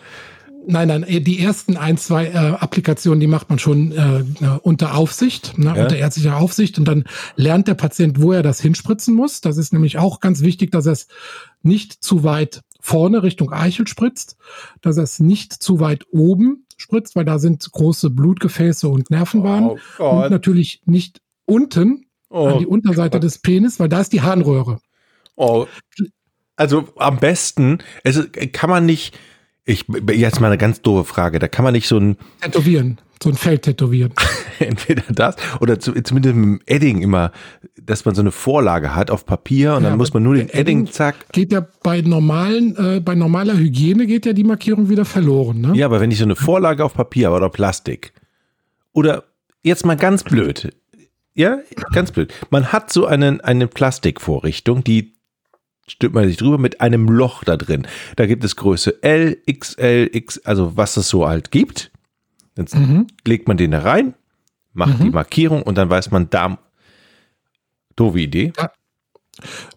[0.67, 4.25] Nein, nein, eh, die ersten ein, zwei äh, Applikationen, die macht man schon äh, äh,
[4.63, 5.83] unter Aufsicht, ne, ja.
[5.83, 7.05] unter ärztlicher Aufsicht und dann
[7.37, 9.41] lernt der Patient, wo er das hinspritzen muss.
[9.41, 11.09] Das ist nämlich auch ganz wichtig, dass er es
[11.63, 14.37] nicht zu weit vorne Richtung Eichel spritzt,
[14.81, 19.79] dass er es nicht zu weit oben spritzt, weil da sind große Blutgefäße und Nervenbahnen
[19.99, 23.25] oh und natürlich nicht unten oh an die Unterseite Gott.
[23.25, 24.81] des Penis, weil da ist die Harnröhre.
[25.37, 25.67] Oh.
[26.57, 28.23] Also am besten, also
[28.53, 29.19] kann man nicht
[29.65, 31.39] ich, jetzt mal eine ganz doofe Frage.
[31.39, 32.17] Da kann man nicht so ein.
[32.41, 33.01] Tätowieren.
[33.23, 34.13] So ein Feld tätowieren.
[34.59, 37.33] Entweder das oder zu, zumindest mit dem Edding immer,
[37.81, 40.49] dass man so eine Vorlage hat auf Papier und ja, dann muss man nur den
[40.49, 41.33] Edding, Edding, zack.
[41.33, 45.73] Geht ja bei normalen, äh, bei normaler Hygiene geht ja die Markierung wieder verloren, ne?
[45.75, 48.13] Ja, aber wenn ich so eine Vorlage auf Papier oder Plastik
[48.93, 49.25] oder
[49.63, 50.77] jetzt mal ganz blöd.
[51.35, 51.59] Ja,
[51.93, 52.33] ganz blöd.
[52.51, 55.14] Man hat so eine, eine Plastikvorrichtung, die
[55.87, 57.87] stülpt man sich drüber mit einem Loch da drin.
[58.17, 61.91] Da gibt es Größe L, XL, X, also was es so halt gibt.
[62.55, 63.07] Dann mhm.
[63.27, 64.15] legt man den da rein,
[64.73, 65.05] macht mhm.
[65.05, 66.59] die Markierung und dann weiß man, da.
[67.97, 68.53] Doofe Idee.
[68.57, 68.71] Ja.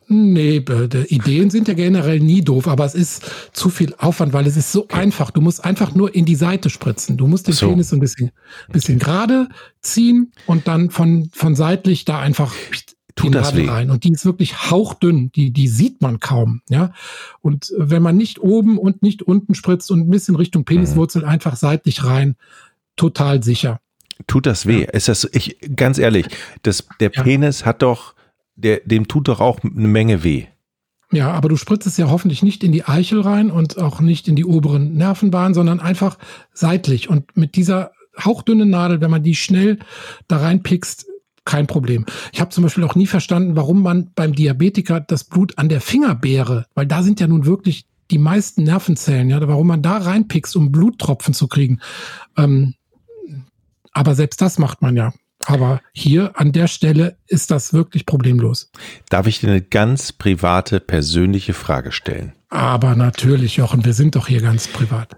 [0.08, 0.64] Nee,
[1.10, 4.72] Ideen sind ja generell nie doof, aber es ist zu viel Aufwand, weil es ist
[4.72, 4.96] so okay.
[4.96, 5.32] einfach.
[5.32, 7.18] Du musst einfach nur in die Seite spritzen.
[7.18, 7.68] Du musst den so.
[7.68, 8.32] Penis ein bisschen,
[8.70, 9.06] bisschen okay.
[9.06, 9.50] gerade
[9.82, 12.54] ziehen und dann von, von seitlich da einfach
[13.18, 13.68] tut das weh.
[13.68, 13.90] rein.
[13.90, 16.94] Und die ist wirklich hauchdünn, die, die sieht man kaum, ja.
[17.42, 21.28] Und wenn man nicht oben und nicht unten spritzt und ein bisschen Richtung Peniswurzel mhm.
[21.30, 22.36] einfach seitlich rein,
[22.96, 23.80] total sicher.
[24.26, 24.82] Tut das weh?
[24.82, 24.90] Ja.
[24.90, 26.28] Ist das, ich, ganz ehrlich,
[26.64, 27.24] das, der ja.
[27.24, 28.16] Penis hat doch,
[28.56, 30.46] der, dem tut doch auch eine Menge weh.
[31.12, 34.28] Ja, aber du spritzt es ja hoffentlich nicht in die Eichel rein und auch nicht
[34.28, 36.18] in die oberen Nervenbahnen, sondern einfach
[36.54, 37.10] seitlich.
[37.10, 39.80] Und mit dieser hauchdünnen Nadel, wenn man die schnell
[40.28, 41.06] da reinpickst,
[41.48, 42.06] kein Problem.
[42.32, 45.82] Ich habe zum Beispiel auch nie verstanden, warum man beim Diabetiker das Blut an der
[45.82, 50.56] Fingerbeere, weil da sind ja nun wirklich die meisten Nervenzellen, ja, warum man da reinpickst,
[50.56, 51.80] um Bluttropfen zu kriegen.
[52.38, 52.76] Ähm,
[53.92, 55.14] aber selbst das macht man ja.
[55.46, 58.70] Aber hier an der Stelle ist das wirklich problemlos.
[59.10, 62.34] Darf ich dir eine ganz private, persönliche Frage stellen?
[62.50, 65.16] Aber natürlich, Jochen, wir sind doch hier ganz privat.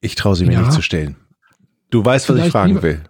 [0.00, 0.60] Ich traue sie mir ja.
[0.60, 1.16] nicht zu stellen.
[1.90, 3.00] Du weißt, was ich fragen will.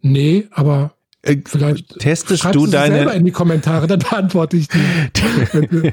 [0.00, 5.92] Nee, aber äh, vielleicht testest du deine selber in die Kommentare, dann beantworte ich die.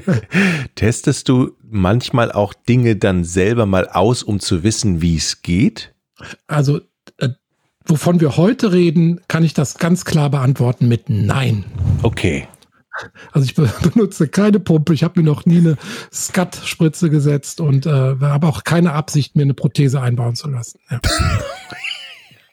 [0.74, 5.94] testest du manchmal auch Dinge dann selber mal aus, um zu wissen, wie es geht?
[6.48, 6.80] Also
[7.18, 7.28] äh,
[7.86, 11.64] wovon wir heute reden, kann ich das ganz klar beantworten mit Nein.
[12.02, 12.48] Okay.
[13.32, 13.54] Also ich
[13.92, 15.76] benutze keine Pumpe, ich habe mir noch nie eine
[16.12, 20.80] Skat-Spritze gesetzt und äh, habe auch keine Absicht, mir eine Prothese einbauen zu lassen.
[20.90, 21.00] Ja.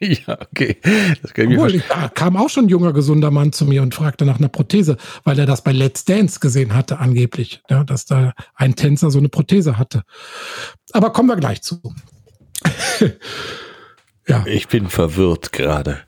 [0.00, 0.76] ja, okay.
[1.22, 3.82] Das kann ich Obwohl, mir da kam auch schon ein junger, gesunder Mann zu mir
[3.82, 7.84] und fragte nach einer Prothese, weil er das bei Let's Dance gesehen hatte, angeblich, ja,
[7.84, 10.02] dass da ein Tänzer so eine Prothese hatte.
[10.92, 11.80] Aber kommen wir gleich zu.
[14.26, 14.44] ja.
[14.46, 15.98] Ich bin verwirrt gerade.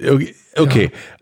[0.00, 0.90] Okay, okay.
[0.92, 1.17] Ja.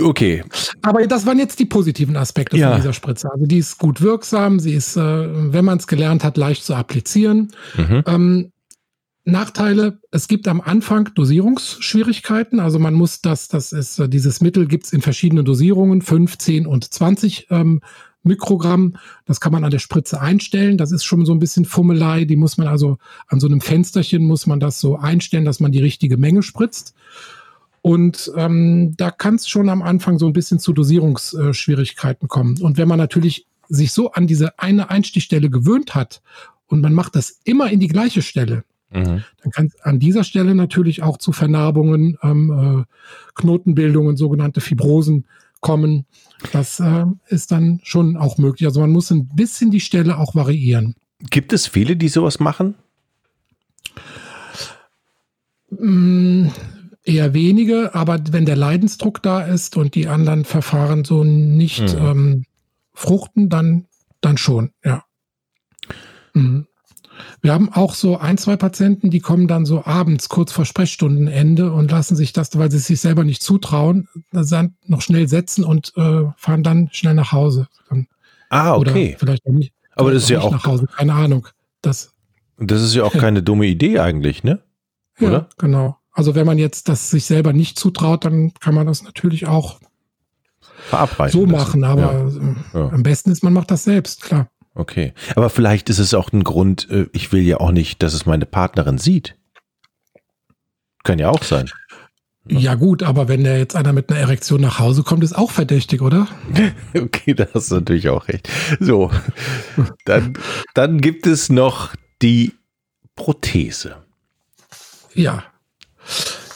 [0.00, 0.42] Okay.
[0.82, 2.70] Aber das waren jetzt die positiven Aspekte ja.
[2.70, 3.30] von dieser Spritze.
[3.30, 6.74] Also die ist gut wirksam, sie ist, äh, wenn man es gelernt hat, leicht zu
[6.74, 7.52] applizieren.
[7.76, 8.02] Mhm.
[8.06, 8.52] Ähm,
[9.28, 12.60] Nachteile, es gibt am Anfang Dosierungsschwierigkeiten.
[12.60, 16.38] Also man muss das, das ist, äh, dieses Mittel gibt es in verschiedenen Dosierungen, 5,
[16.38, 17.80] 10 und 20 ähm,
[18.22, 18.96] Mikrogramm.
[19.24, 20.78] Das kann man an der Spritze einstellen.
[20.78, 22.24] Das ist schon so ein bisschen Fummelei.
[22.24, 25.72] Die muss man also an so einem Fensterchen muss man das so einstellen, dass man
[25.72, 26.94] die richtige Menge spritzt.
[27.86, 32.60] Und ähm, da kann es schon am Anfang so ein bisschen zu Dosierungsschwierigkeiten kommen.
[32.60, 36.20] Und wenn man natürlich sich so an diese eine Einstichstelle gewöhnt hat
[36.66, 39.22] und man macht das immer in die gleiche Stelle, mhm.
[39.40, 42.92] dann kann es an dieser Stelle natürlich auch zu Vernarbungen, ähm, äh,
[43.36, 45.28] Knotenbildungen, sogenannte Fibrosen
[45.60, 46.06] kommen.
[46.50, 48.66] Das äh, ist dann schon auch möglich.
[48.66, 50.96] Also man muss ein bisschen die Stelle auch variieren.
[51.30, 52.74] Gibt es viele, die sowas machen?
[55.70, 56.48] Mm,
[57.06, 62.06] eher wenige, aber wenn der Leidensdruck da ist und die anderen Verfahren so nicht mhm.
[62.06, 62.44] ähm,
[62.92, 63.86] fruchten, dann,
[64.20, 65.04] dann schon, ja.
[66.34, 66.66] Mhm.
[67.40, 71.72] Wir haben auch so ein, zwei Patienten, die kommen dann so abends kurz vor Sprechstundenende
[71.72, 75.64] und lassen sich das, weil sie es sich selber nicht zutrauen, dann noch schnell setzen
[75.64, 77.68] und äh, fahren dann schnell nach Hause.
[78.50, 79.10] ah, okay.
[79.12, 79.72] Oder vielleicht auch nicht.
[79.94, 80.86] Aber das ist ja auch nach Hause.
[80.94, 81.48] Keine Ahnung.
[81.80, 82.12] Das,
[82.58, 84.62] das ist ja auch keine dumme Idee eigentlich, ne?
[85.18, 85.32] Oder?
[85.32, 85.96] Ja, genau.
[86.16, 89.78] Also wenn man jetzt das sich selber nicht zutraut, dann kann man das natürlich auch
[90.88, 91.38] verabreichen.
[91.38, 92.30] So machen, aber
[92.72, 92.80] ja.
[92.80, 92.88] Ja.
[92.88, 94.48] am besten ist, man macht das selbst, klar.
[94.74, 95.12] Okay.
[95.34, 98.24] Aber vielleicht ist es auch ein Grund, äh, ich will ja auch nicht, dass es
[98.24, 99.36] meine Partnerin sieht.
[101.04, 101.70] Kann ja auch sein.
[102.48, 105.50] Ja gut, aber wenn der jetzt einer mit einer Erektion nach Hause kommt, ist auch
[105.50, 106.28] verdächtig, oder?
[106.94, 108.48] okay, da hast du natürlich auch recht.
[108.80, 109.10] So,
[110.06, 110.38] dann,
[110.72, 112.54] dann gibt es noch die
[113.16, 113.96] Prothese.
[115.12, 115.42] Ja,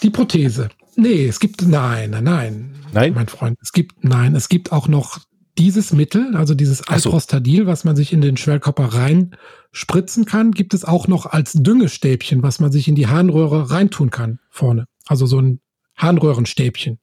[0.02, 0.68] die Prothese.
[0.96, 3.14] Nee, es gibt, nein, nein, nein.
[3.14, 5.20] Mein Freund, es gibt, nein, es gibt auch noch
[5.58, 10.84] dieses Mittel, also dieses Alprostadil, was man sich in den Schwellkörper reinspritzen kann, gibt es
[10.84, 14.86] auch noch als Düngestäbchen, was man sich in die Harnröhre reintun kann, vorne.
[15.06, 15.60] Also so ein
[15.96, 16.98] Harnröhrenstäbchen.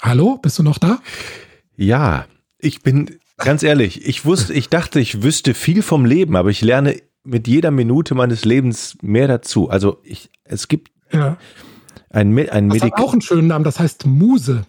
[0.00, 1.00] Hallo, bist du noch da?
[1.74, 2.26] Ja,
[2.58, 6.62] ich bin ganz ehrlich, ich wusste, ich dachte, ich wüsste viel vom Leben, aber ich
[6.62, 9.68] lerne mit jeder Minute meines Lebens mehr dazu.
[9.68, 11.36] Also ich, es gibt ja.
[12.10, 12.94] ein, ein Medikament.
[12.98, 14.62] auch einen schönen Namen, das heißt Muse.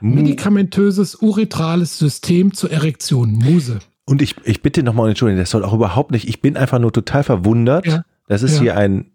[0.00, 3.80] Medikamentöses uretrales System zur Erektion, Muse.
[4.04, 6.78] Und ich, ich bitte nochmal um Entschuldigung, das soll auch überhaupt nicht, ich bin einfach
[6.78, 7.86] nur total verwundert.
[7.86, 8.04] Ja.
[8.28, 8.60] Das ist ja.
[8.60, 9.10] hier ein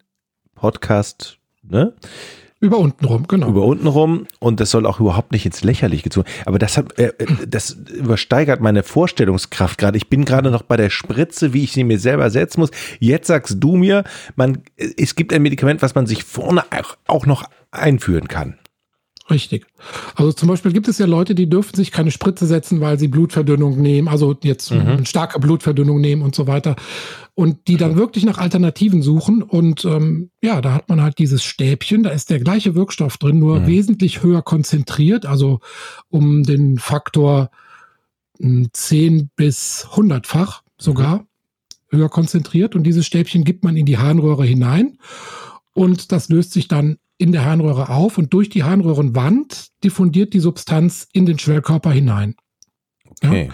[0.55, 1.93] Podcast, ne?
[2.63, 3.49] Über unten rum, genau.
[3.49, 6.29] Über unten rum und das soll auch überhaupt nicht ins Lächerliche gezogen.
[6.45, 9.97] Aber das hat, äh, äh, das übersteigert meine Vorstellungskraft gerade.
[9.97, 12.71] Ich bin gerade noch bei der Spritze, wie ich sie mir selber setzen muss.
[13.01, 14.05] Jetzt sagst du mir,
[14.37, 18.57] man, es gibt ein Medikament, was man sich vorne auch, auch noch einführen kann.
[19.29, 19.65] Richtig.
[20.15, 23.07] Also zum Beispiel gibt es ja Leute, die dürfen sich keine Spritze setzen, weil sie
[23.07, 24.81] Blutverdünnung nehmen, also jetzt mhm.
[24.81, 26.75] eine starke Blutverdünnung nehmen und so weiter.
[27.33, 29.41] Und die dann wirklich nach Alternativen suchen.
[29.41, 33.39] Und ähm, ja, da hat man halt dieses Stäbchen, da ist der gleiche Wirkstoff drin,
[33.39, 33.67] nur mhm.
[33.67, 35.61] wesentlich höher konzentriert, also
[36.09, 37.49] um den Faktor
[38.39, 41.27] 10 hm, bis 100-fach sogar mhm.
[41.91, 42.75] höher konzentriert.
[42.75, 44.97] Und dieses Stäbchen gibt man in die Harnröhre hinein.
[45.73, 50.41] Und das löst sich dann in der Harnröhre auf und durch die Harnröhrenwand diffundiert die
[50.41, 52.35] Substanz in den Schwellkörper hinein.
[53.23, 53.47] Okay.
[53.47, 53.53] Ja?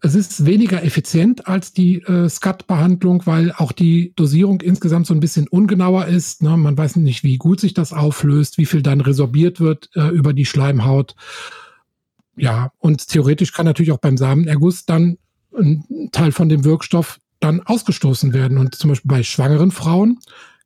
[0.00, 5.20] Es ist weniger effizient als die äh, SCAT-Behandlung, weil auch die Dosierung insgesamt so ein
[5.20, 6.42] bisschen ungenauer ist.
[6.42, 6.56] Ne?
[6.56, 10.32] Man weiß nicht, wie gut sich das auflöst, wie viel dann resorbiert wird äh, über
[10.32, 11.16] die Schleimhaut.
[12.34, 15.18] Ja, und theoretisch kann natürlich auch beim Samenerguss dann
[15.54, 18.56] ein Teil von dem Wirkstoff dann ausgestoßen werden.
[18.56, 20.18] Und zum Beispiel bei schwangeren Frauen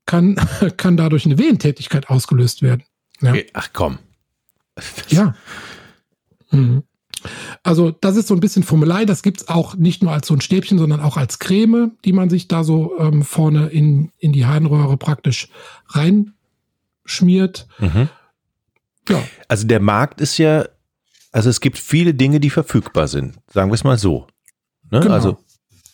[0.07, 0.37] kann,
[0.77, 2.85] kann dadurch eine Wehentätigkeit ausgelöst werden.
[3.21, 3.35] Ja.
[3.53, 3.99] Ach komm.
[5.09, 5.35] ja.
[6.51, 6.83] Mhm.
[7.63, 9.05] Also das ist so ein bisschen Formelei.
[9.05, 12.15] Das gibt es auch nicht nur als so ein Stäbchen, sondern auch als Creme, die
[12.15, 15.49] man sich da so ähm, vorne in, in die Harnröhre praktisch
[15.89, 17.69] reinschmiert.
[17.79, 18.09] Mhm.
[19.09, 19.23] Ja.
[19.49, 20.65] Also der Markt ist ja,
[21.31, 23.37] also es gibt viele Dinge, die verfügbar sind.
[23.53, 24.27] Sagen wir es mal so.
[24.91, 25.01] Ne?
[25.01, 25.15] Genau.
[25.15, 25.39] Also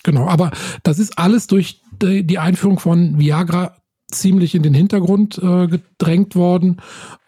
[0.06, 0.52] Genau, aber
[0.84, 3.76] das ist alles durch die Einführung von Viagra
[4.20, 6.80] ziemlich in den Hintergrund äh, gedrängt worden.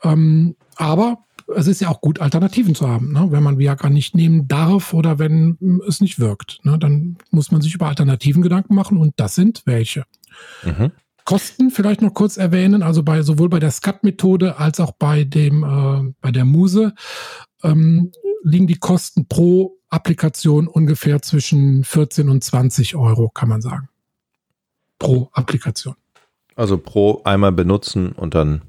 [0.03, 1.25] Ähm, aber
[1.55, 3.13] es ist ja auch gut, Alternativen zu haben.
[3.13, 3.29] Ne?
[3.31, 6.79] Wenn man Viagra nicht nehmen darf oder wenn es nicht wirkt, ne?
[6.79, 10.05] dann muss man sich über Alternativen Gedanken machen und das sind welche.
[10.63, 10.93] Mhm.
[11.25, 15.63] Kosten vielleicht noch kurz erwähnen, also bei sowohl bei der SCAT-Methode als auch bei dem
[15.63, 16.95] äh, bei der Muse
[17.63, 23.89] ähm, liegen die Kosten pro Applikation ungefähr zwischen 14 und 20 Euro, kann man sagen.
[24.99, 25.97] Pro Applikation.
[26.59, 28.63] Also pro einmal benutzen und dann,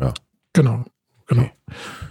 [0.00, 0.14] ja.
[0.54, 0.84] Genau,
[1.26, 1.50] genau.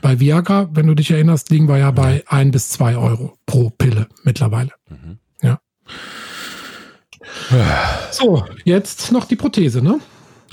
[0.03, 3.71] Bei Viagra, wenn du dich erinnerst, liegen wir ja bei ein bis zwei Euro pro
[3.71, 4.69] Pille mittlerweile.
[4.87, 5.17] Mhm.
[5.41, 5.59] Ja.
[8.11, 9.99] So, jetzt noch die Prothese, ne?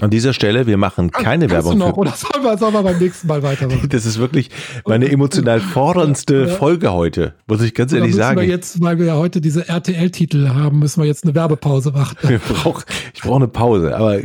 [0.00, 1.78] An dieser Stelle, wir machen keine Kannst Werbung.
[1.78, 3.88] Du noch, oder sollen wir, sollen wir beim nächsten Mal weitermachen?
[3.90, 4.48] Das ist wirklich
[4.86, 6.48] meine emotional forderndste.
[6.48, 8.40] Folge heute, muss ich ganz ehrlich sagen.
[8.40, 12.16] Wir jetzt, weil wir ja heute diese RTL-Titel haben, müssen wir jetzt eine Werbepause machen.
[12.48, 14.22] Brauch, ich brauche eine Pause, aber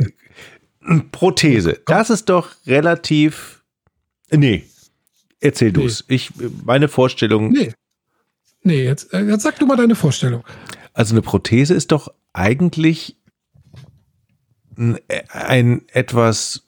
[1.10, 1.80] Prothese.
[1.86, 3.62] Das ist doch relativ.
[4.30, 4.64] Nee.
[5.40, 5.74] Erzähl nee.
[5.74, 6.04] du's.
[6.08, 6.30] Ich,
[6.64, 7.52] meine Vorstellung.
[7.52, 7.72] Nee.
[8.62, 10.44] Nee, jetzt, äh, jetzt sag du mal deine Vorstellung.
[10.92, 13.16] Also eine Prothese ist doch eigentlich
[14.76, 14.98] ein,
[15.30, 16.64] ein etwas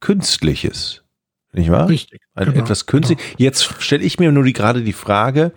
[0.00, 1.02] Künstliches.
[1.52, 1.88] nicht wahr?
[1.88, 2.20] Richtig.
[2.34, 3.18] Ein, genau, etwas künstlich.
[3.18, 3.34] Genau.
[3.38, 5.52] Jetzt stelle ich mir nur die, gerade die Frage,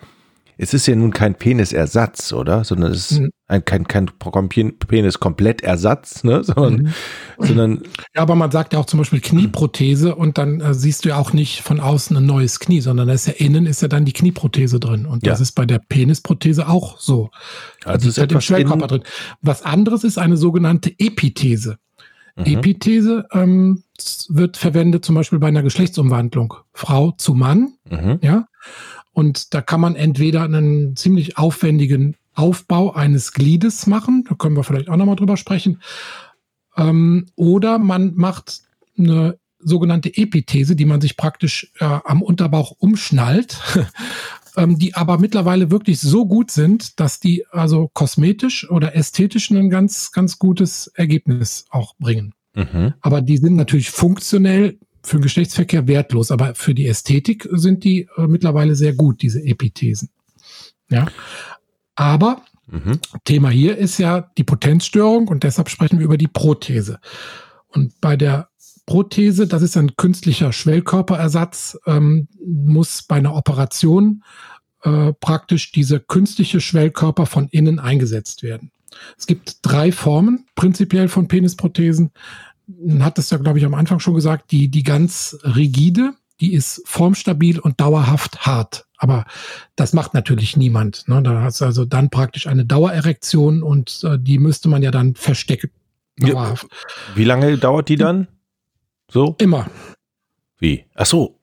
[0.60, 2.64] es ist ja nun kein Penisersatz, oder?
[2.64, 3.30] Sondern es ist mhm.
[3.48, 6.44] ein, kein, kein Penis-Komplettersatz, ne?
[6.44, 6.94] Sondern, mhm.
[7.38, 7.84] sondern.
[8.16, 11.18] Ja, aber man sagt ja auch zum Beispiel Knieprothese und dann äh, siehst du ja
[11.18, 14.06] auch nicht von außen ein neues Knie, sondern da ist ja innen ist ja dann
[14.06, 15.06] die Knieprothese drin.
[15.06, 15.32] Und ja.
[15.32, 17.30] das ist bei der Penisprothese auch so.
[17.86, 19.04] Also ist halt im Schwellkörper drin.
[19.42, 21.78] Was anderes ist eine sogenannte Epithese.
[22.36, 22.46] Mhm.
[22.46, 23.84] Epithese ähm,
[24.30, 26.56] wird verwendet zum Beispiel bei einer Geschlechtsumwandlung.
[26.74, 28.20] Frau zu Mann, mhm.
[28.22, 28.48] ja.
[29.18, 34.64] Und da kann man entweder einen ziemlich aufwendigen Aufbau eines Gliedes machen, da können wir
[34.64, 35.82] vielleicht auch nochmal drüber sprechen,
[36.76, 38.62] ähm, oder man macht
[38.96, 43.60] eine sogenannte Epithese, die man sich praktisch äh, am Unterbauch umschnallt,
[44.56, 49.72] ähm, die aber mittlerweile wirklich so gut sind, dass die also kosmetisch oder ästhetisch ein
[49.72, 52.36] ganz, ganz gutes Ergebnis auch bringen.
[52.54, 52.94] Mhm.
[53.02, 58.08] Aber die sind natürlich funktionell für den Geschlechtsverkehr wertlos, aber für die Ästhetik sind die
[58.18, 60.10] äh, mittlerweile sehr gut, diese Epithesen.
[60.90, 61.08] Ja.
[61.96, 63.00] Aber mhm.
[63.24, 67.00] Thema hier ist ja die Potenzstörung und deshalb sprechen wir über die Prothese.
[67.70, 68.50] Und bei der
[68.86, 74.24] Prothese, das ist ein künstlicher Schwellkörperersatz, ähm, muss bei einer Operation
[74.84, 78.72] äh, praktisch dieser künstliche Schwellkörper von innen eingesetzt werden.
[79.18, 82.12] Es gibt drei Formen prinzipiell von Penisprothesen
[83.00, 86.82] hat es ja, glaube ich, am Anfang schon gesagt, die, die ganz rigide, die ist
[86.86, 88.86] formstabil und dauerhaft hart.
[88.98, 89.26] Aber
[89.76, 91.08] das macht natürlich niemand.
[91.08, 91.22] Ne?
[91.22, 95.16] Da hast du also dann praktisch eine Dauererektion und äh, die müsste man ja dann
[95.16, 95.72] verstecken.
[96.20, 96.68] Dauerhaft.
[97.16, 98.28] Wie lange dauert die dann?
[99.12, 99.36] So?
[99.40, 99.68] Immer.
[100.60, 100.86] Wie?
[100.96, 101.40] Ach so,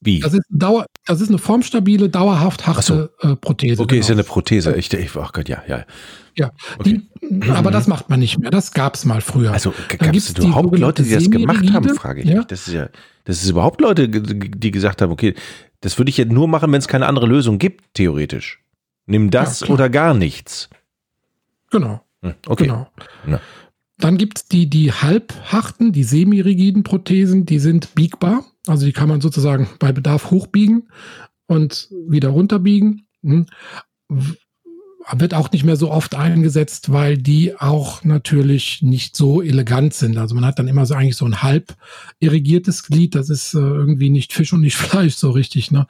[0.00, 0.20] wie?
[0.20, 3.28] Das ist, Dauer, das ist eine formstabile, dauerhaft harte so.
[3.28, 3.82] äh, Prothese.
[3.82, 4.00] Okay, genau.
[4.00, 4.76] ist ja eine Prothese.
[4.76, 5.84] Ich, ich, oh Gott, ja, ja.
[6.36, 7.02] Ja, okay.
[7.20, 8.52] die, aber das macht man nicht mehr.
[8.52, 9.52] Das gab es mal früher.
[9.52, 12.36] Also gab es überhaupt Leute, die das gemacht haben, frage ich ja?
[12.36, 12.46] mich.
[12.46, 12.88] Das ist ja,
[13.24, 15.34] das ist überhaupt Leute, die gesagt haben, okay,
[15.80, 18.60] das würde ich ja nur machen, wenn es keine andere Lösung gibt, theoretisch.
[19.06, 20.68] Nimm das ja, oder gar nichts.
[21.70, 22.00] Genau.
[22.22, 22.64] Hm, okay.
[22.64, 22.88] Genau.
[23.26, 23.40] Na.
[23.98, 28.44] Dann gibt es die, die halbharten, die semi-rigiden Prothesen, die sind biegbar.
[28.66, 30.88] Also die kann man sozusagen bei Bedarf hochbiegen
[31.46, 33.06] und wieder runterbiegen.
[33.22, 33.46] Hm.
[35.16, 40.18] Wird auch nicht mehr so oft eingesetzt, weil die auch natürlich nicht so elegant sind.
[40.18, 41.74] Also man hat dann immer so eigentlich so ein halb
[42.20, 43.14] irrigiertes Glied.
[43.14, 45.70] Das ist äh, irgendwie nicht Fisch und nicht Fleisch so richtig.
[45.70, 45.86] Ne?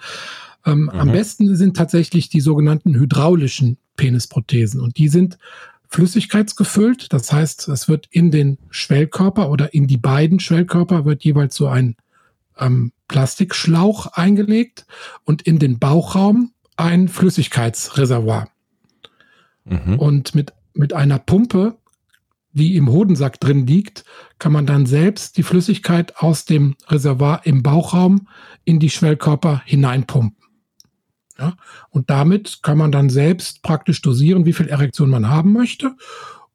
[0.65, 0.91] Ähm, mhm.
[0.91, 4.81] Am besten sind tatsächlich die sogenannten hydraulischen Penisprothesen.
[4.81, 5.37] Und die sind
[5.89, 7.13] flüssigkeitsgefüllt.
[7.13, 11.67] Das heißt, es wird in den Schwellkörper oder in die beiden Schwellkörper wird jeweils so
[11.67, 11.97] ein
[12.59, 14.87] ähm, Plastikschlauch eingelegt
[15.25, 18.49] und in den Bauchraum ein Flüssigkeitsreservoir.
[19.65, 19.99] Mhm.
[19.99, 21.77] Und mit, mit einer Pumpe,
[22.53, 24.05] die im Hodensack drin liegt,
[24.39, 28.29] kann man dann selbst die Flüssigkeit aus dem Reservoir im Bauchraum
[28.65, 30.48] in die Schwellkörper hineinpumpen.
[31.39, 31.55] Ja?
[31.91, 35.95] Und damit kann man dann selbst praktisch dosieren, wie viel Erektion man haben möchte.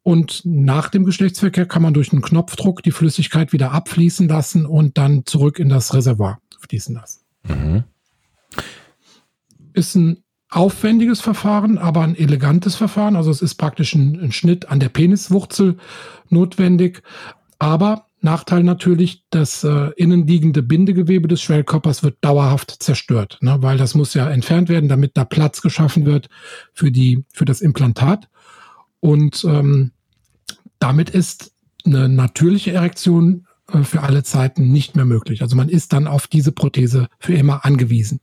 [0.04, 4.98] Und nach dem Geschlechtsverkehr kann man durch einen Knopfdruck die Flüssigkeit wieder abfließen lassen und
[4.98, 7.22] dann zurück in das Reservoir fließen lassen.
[7.48, 7.84] Mhm.
[9.74, 13.16] Ist ein aufwendiges Verfahren, aber ein elegantes Verfahren.
[13.16, 15.78] Also es ist praktisch ein, ein Schnitt an der Peniswurzel
[16.30, 17.02] notwendig.
[17.58, 23.96] Aber Nachteil natürlich, das äh, innenliegende Bindegewebe des Schwellkörpers wird dauerhaft zerstört, ne, weil das
[23.96, 26.30] muss ja entfernt werden, damit da Platz geschaffen wird
[26.74, 28.30] für die für das Implantat.
[29.00, 29.92] Und ähm,
[30.80, 31.52] damit ist
[31.86, 35.42] eine natürliche Erektion äh, für alle Zeiten nicht mehr möglich.
[35.42, 38.22] Also man ist dann auf diese Prothese für immer angewiesen.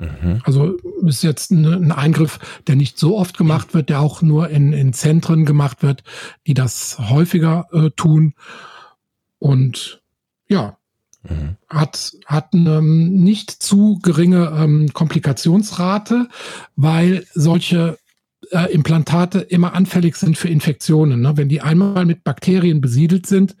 [0.00, 0.18] Ne?
[0.22, 0.42] Mhm.
[0.44, 4.48] Also ist jetzt ein, ein Eingriff, der nicht so oft gemacht wird, der auch nur
[4.48, 6.02] in, in Zentren gemacht wird,
[6.46, 8.34] die das häufiger äh, tun.
[9.38, 10.02] Und
[10.48, 10.76] ja,
[11.28, 11.56] Mhm.
[11.68, 16.28] hat, hat eine nicht zu geringe ähm, Komplikationsrate,
[16.76, 17.98] weil solche
[18.50, 21.20] äh, Implantate immer anfällig sind für Infektionen.
[21.20, 21.36] Ne?
[21.36, 23.56] Wenn die einmal mit Bakterien besiedelt sind,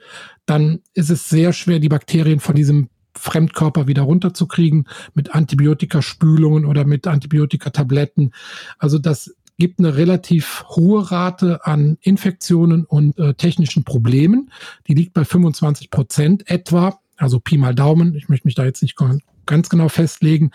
[0.46, 6.84] dann ist es sehr schwer, die Bakterien von diesem Fremdkörper wieder runterzukriegen mit Antibiotikaspülungen oder
[6.84, 8.32] mit Antibiotikatabletten.
[8.78, 14.50] Also das gibt eine relativ hohe Rate an Infektionen und äh, technischen Problemen.
[14.88, 16.98] Die liegt bei 25 Prozent etwa.
[17.16, 18.14] Also Pi mal Daumen.
[18.14, 18.96] Ich möchte mich da jetzt nicht
[19.44, 20.52] ganz genau festlegen.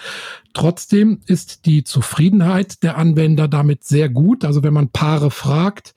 [0.54, 4.44] Trotzdem ist die Zufriedenheit der Anwender damit sehr gut.
[4.44, 5.94] Also wenn man Paare fragt,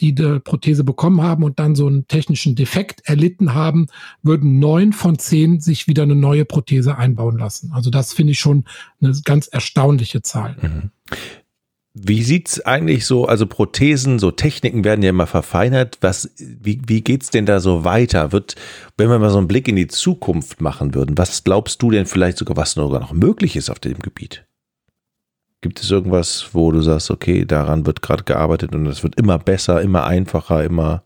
[0.00, 3.86] die die Prothese bekommen haben und dann so einen technischen Defekt erlitten haben,
[4.22, 7.72] würden neun von zehn sich wieder eine neue Prothese einbauen lassen.
[7.72, 8.64] Also das finde ich schon
[9.00, 10.56] eine ganz erstaunliche Zahl.
[10.60, 10.90] Mhm.
[11.92, 15.98] Wie sieht's eigentlich so, also Prothesen, so Techniken werden ja immer verfeinert.
[16.00, 18.30] Was, wie, wie geht's denn da so weiter?
[18.30, 18.54] Wird,
[18.96, 22.06] wenn wir mal so einen Blick in die Zukunft machen würden, was glaubst du denn
[22.06, 24.46] vielleicht sogar, was sogar noch möglich ist auf dem Gebiet?
[25.62, 29.38] Gibt es irgendwas, wo du sagst, okay, daran wird gerade gearbeitet und es wird immer
[29.38, 31.02] besser, immer einfacher, immer,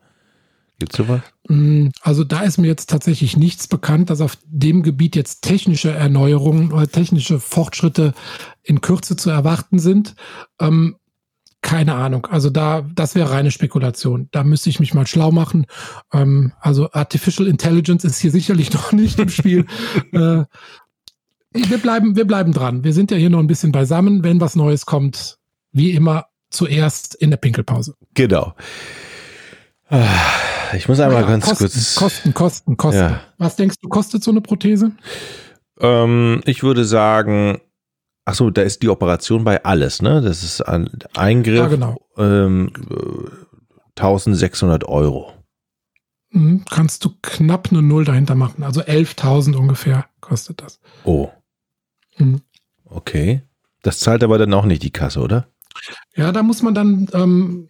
[0.78, 1.22] gibt's sowas?
[1.48, 5.90] Mm, also da ist mir jetzt tatsächlich nichts bekannt, dass auf dem Gebiet jetzt technische
[5.90, 8.14] Erneuerungen oder technische Fortschritte
[8.62, 10.14] in Kürze zu erwarten sind.
[10.60, 10.96] Ähm,
[11.64, 12.26] keine Ahnung.
[12.26, 14.28] Also da, das wäre reine Spekulation.
[14.32, 15.64] Da müsste ich mich mal schlau machen.
[16.12, 19.66] Ähm, also Artificial Intelligence ist hier sicherlich noch nicht im Spiel.
[20.12, 20.44] äh,
[21.54, 22.84] wir bleiben, wir bleiben dran.
[22.84, 24.24] Wir sind ja hier noch ein bisschen beisammen.
[24.24, 25.38] Wenn was Neues kommt,
[25.72, 27.94] wie immer zuerst in der Pinkelpause.
[28.14, 28.54] Genau.
[29.88, 30.06] Ah,
[30.74, 31.94] ich muss einmal Ja, ganz Kosten, kurz.
[31.94, 33.00] Kosten, Kosten, Kosten.
[33.00, 33.20] Ja.
[33.38, 34.92] Was denkst du, kostet so eine Prothese?
[35.80, 37.60] Ähm, ich würde sagen,
[38.24, 40.20] ach so, da ist die Operation bei alles, ne?
[40.20, 41.58] Das ist ein Eingriff.
[41.58, 41.96] Ja, genau.
[42.16, 43.30] ähm, äh,
[44.00, 45.32] 1600 Euro.
[46.30, 48.64] Mhm, kannst du knapp eine Null dahinter machen.
[48.64, 50.80] Also 11.000 ungefähr kostet das.
[51.04, 51.30] Oh,
[52.18, 52.40] Mhm.
[52.84, 53.42] okay.
[53.82, 55.46] Das zahlt aber dann auch nicht die Kasse, oder?
[56.16, 57.68] Ja, da muss man dann ähm,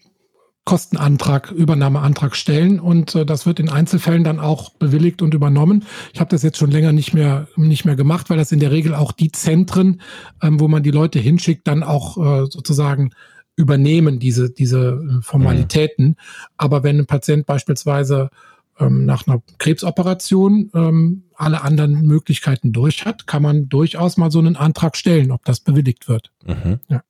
[0.65, 5.85] Kostenantrag, Übernahmeantrag stellen und äh, das wird in Einzelfällen dann auch bewilligt und übernommen.
[6.15, 8.71] Ich habe das jetzt schon länger nicht mehr nicht mehr gemacht, weil das in der
[8.71, 10.01] Regel auch die Zentren,
[10.43, 13.11] ähm, wo man die Leute hinschickt, dann auch äh, sozusagen
[13.57, 16.17] übernehmen diese diese äh, Formalitäten.
[16.57, 18.31] Aber wenn ein Patient beispielsweise
[18.79, 24.39] ähm, nach einer Krebsoperation ähm, alle anderen Möglichkeiten durch hat, kann man durchaus mal so
[24.39, 26.31] einen Antrag stellen, ob das bewilligt wird.
[26.45, 26.81] Mhm.
[26.89, 27.03] Ja.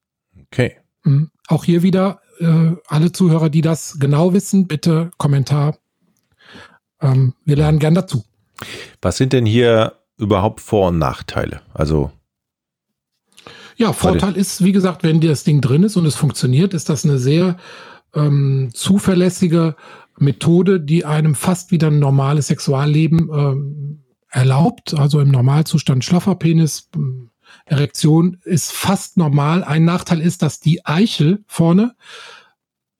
[0.46, 0.76] Okay.
[1.04, 1.30] Mhm.
[1.48, 5.78] Auch hier wieder äh, alle Zuhörer, die das genau wissen, bitte Kommentar.
[7.00, 8.24] Ähm, wir lernen gern dazu.
[9.02, 11.60] Was sind denn hier überhaupt Vor- und Nachteile?
[11.72, 12.12] Also,
[13.76, 16.88] Ja, Vorteil ist, wie gesagt, wenn dir das Ding drin ist und es funktioniert, ist
[16.88, 17.56] das eine sehr
[18.14, 19.74] ähm, zuverlässige
[20.18, 24.94] Methode, die einem fast wieder ein normales Sexualleben ähm, erlaubt.
[24.94, 27.30] Also im Normalzustand schlaffer Penis, ähm,
[27.66, 29.64] Erektion ist fast normal.
[29.64, 31.94] Ein Nachteil ist, dass die Eichel vorne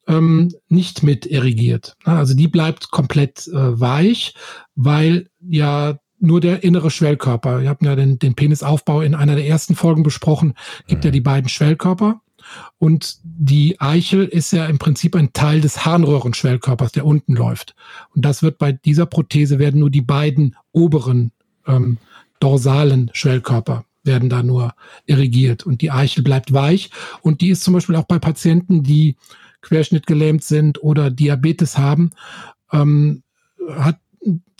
[0.07, 1.97] ähm, nicht mit erigiert.
[2.05, 4.35] Also die bleibt komplett äh, weich,
[4.75, 9.47] weil ja nur der innere Schwellkörper, wir haben ja den, den Penisaufbau in einer der
[9.47, 10.55] ersten Folgen besprochen,
[10.87, 12.21] gibt ja die beiden Schwellkörper.
[12.79, 17.75] Und die Eichel ist ja im Prinzip ein Teil des Harnröhrenschwellkörpers, der unten läuft.
[18.15, 21.33] Und das wird bei dieser Prothese werden nur die beiden oberen
[21.67, 21.99] ähm,
[22.41, 24.75] dorsalen Schwellkörper werden da nur
[25.07, 26.91] irrigiert und die Eichel bleibt weich
[27.23, 29.17] und die ist zum Beispiel auch bei Patienten, die
[29.63, 32.11] querschnittgelähmt sind oder Diabetes haben,
[32.71, 33.23] ähm,
[33.77, 33.99] hat,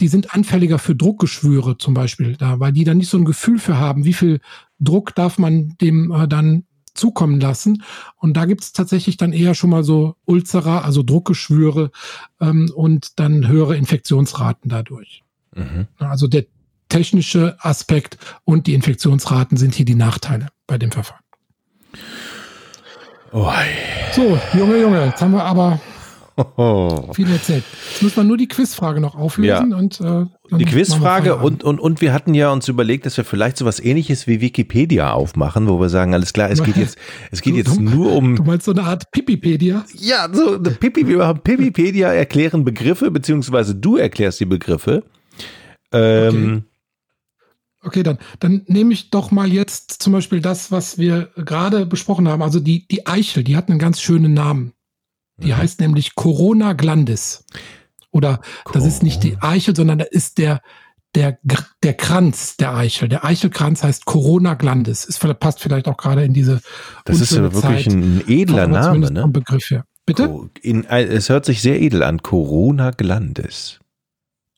[0.01, 3.59] die sind anfälliger für Druckgeschwüre zum Beispiel da, weil die dann nicht so ein Gefühl
[3.59, 4.41] für haben, wie viel
[4.81, 6.65] Druck darf man dem äh, dann
[6.95, 7.83] zukommen lassen.
[8.17, 11.91] Und da gibt es tatsächlich dann eher schon mal so Ulzera, also Druckgeschwüre
[12.41, 15.23] ähm, und dann höhere Infektionsraten dadurch.
[15.55, 15.87] mhm.
[15.99, 16.45] Also der
[16.89, 21.23] technische Aspekt und die Infektionsraten sind hier die Nachteile bei dem Verfahren.
[23.33, 23.53] oh.
[24.13, 25.81] So, Junge, Junge, jetzt haben wir aber.
[27.15, 27.65] viel erzählt.
[27.91, 30.27] Jetzt müssen wir nur die Quizfrage noch auflösen und äh,
[30.57, 34.27] Die Quizfrage und, und, und wir hatten ja uns überlegt, dass wir vielleicht sowas ähnliches
[34.27, 36.99] wie Wikipedia aufmachen, wo wir sagen, alles klar, es geht jetzt,
[37.31, 39.85] es geht Du- jetzt nur um Du meinst so eine Art Pipipedia?
[39.95, 45.05] Ja, so eine Pipi, wir machen Pipipedia erklären Begriffe, beziehungsweise du erklärst die Begriffe.
[45.93, 46.65] Ähm,
[47.87, 52.27] Okay, dann, dann nehme ich doch mal jetzt zum Beispiel das, was wir gerade besprochen
[52.29, 52.43] haben.
[52.43, 54.73] Also die, die Eichel, die hat einen ganz schönen Namen.
[55.39, 55.57] Die Mhm.
[55.57, 57.45] heißt nämlich Corona glandis.
[58.11, 58.41] Oder
[58.73, 60.61] das ist nicht die Eichel, sondern das ist der,
[61.17, 61.39] der,
[61.83, 63.09] der Kranz der Eichel.
[63.09, 65.05] Der Eichelkranz heißt Corona glandis.
[65.09, 66.61] Es passt vielleicht auch gerade in diese
[67.05, 69.23] Das ist ja wirklich Zeit, ein edler Name, ne?
[69.23, 69.85] vom Begriff her.
[70.07, 70.51] Bitte?
[70.61, 72.23] In, es hört sich sehr edel an.
[72.23, 73.81] Corona Glandes.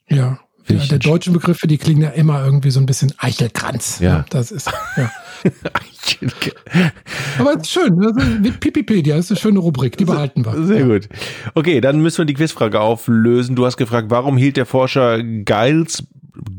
[0.09, 0.41] Ja.
[0.69, 4.01] Der, der ein Sch- deutschen Begriffe, die klingen ja immer irgendwie so ein bisschen Eichelkranz.
[4.01, 4.25] Ja.
[4.31, 4.67] Das ist,
[4.97, 5.11] ja.
[7.39, 8.05] Aber es ist schön.
[8.05, 10.65] Also mit Pipipedia ist eine schöne Rubrik, die behalten wir.
[10.65, 11.09] Sehr gut.
[11.55, 13.57] Okay, dann müssen wir die Quizfrage auflösen.
[13.57, 16.05] Du hast gefragt, warum hielt der Forscher Giles,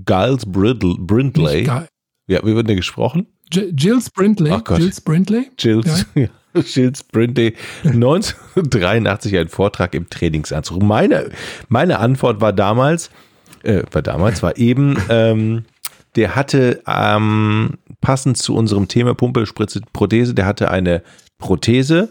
[0.06, 1.88] Giles Brindle, Brindley, geil.
[2.28, 3.28] ja, wie wird der gesprochen?
[3.52, 4.52] J- Gilles Brindley.
[4.52, 4.78] Ach Gott.
[4.80, 5.50] Gilles Brindley.
[5.58, 6.06] Gilles,
[6.74, 7.54] Gilles Brindley,
[7.84, 10.82] 1983 ein Vortrag im Trainingsanzug.
[10.84, 11.30] Meine,
[11.70, 13.10] meine Antwort war damals,
[13.64, 15.66] äh, war damals, war eben, ähm,
[16.16, 17.76] der hatte ähm,
[18.08, 21.04] passend zu unserem Thema Pumpelspritze Prothese, der hatte eine
[21.40, 22.08] Prothese,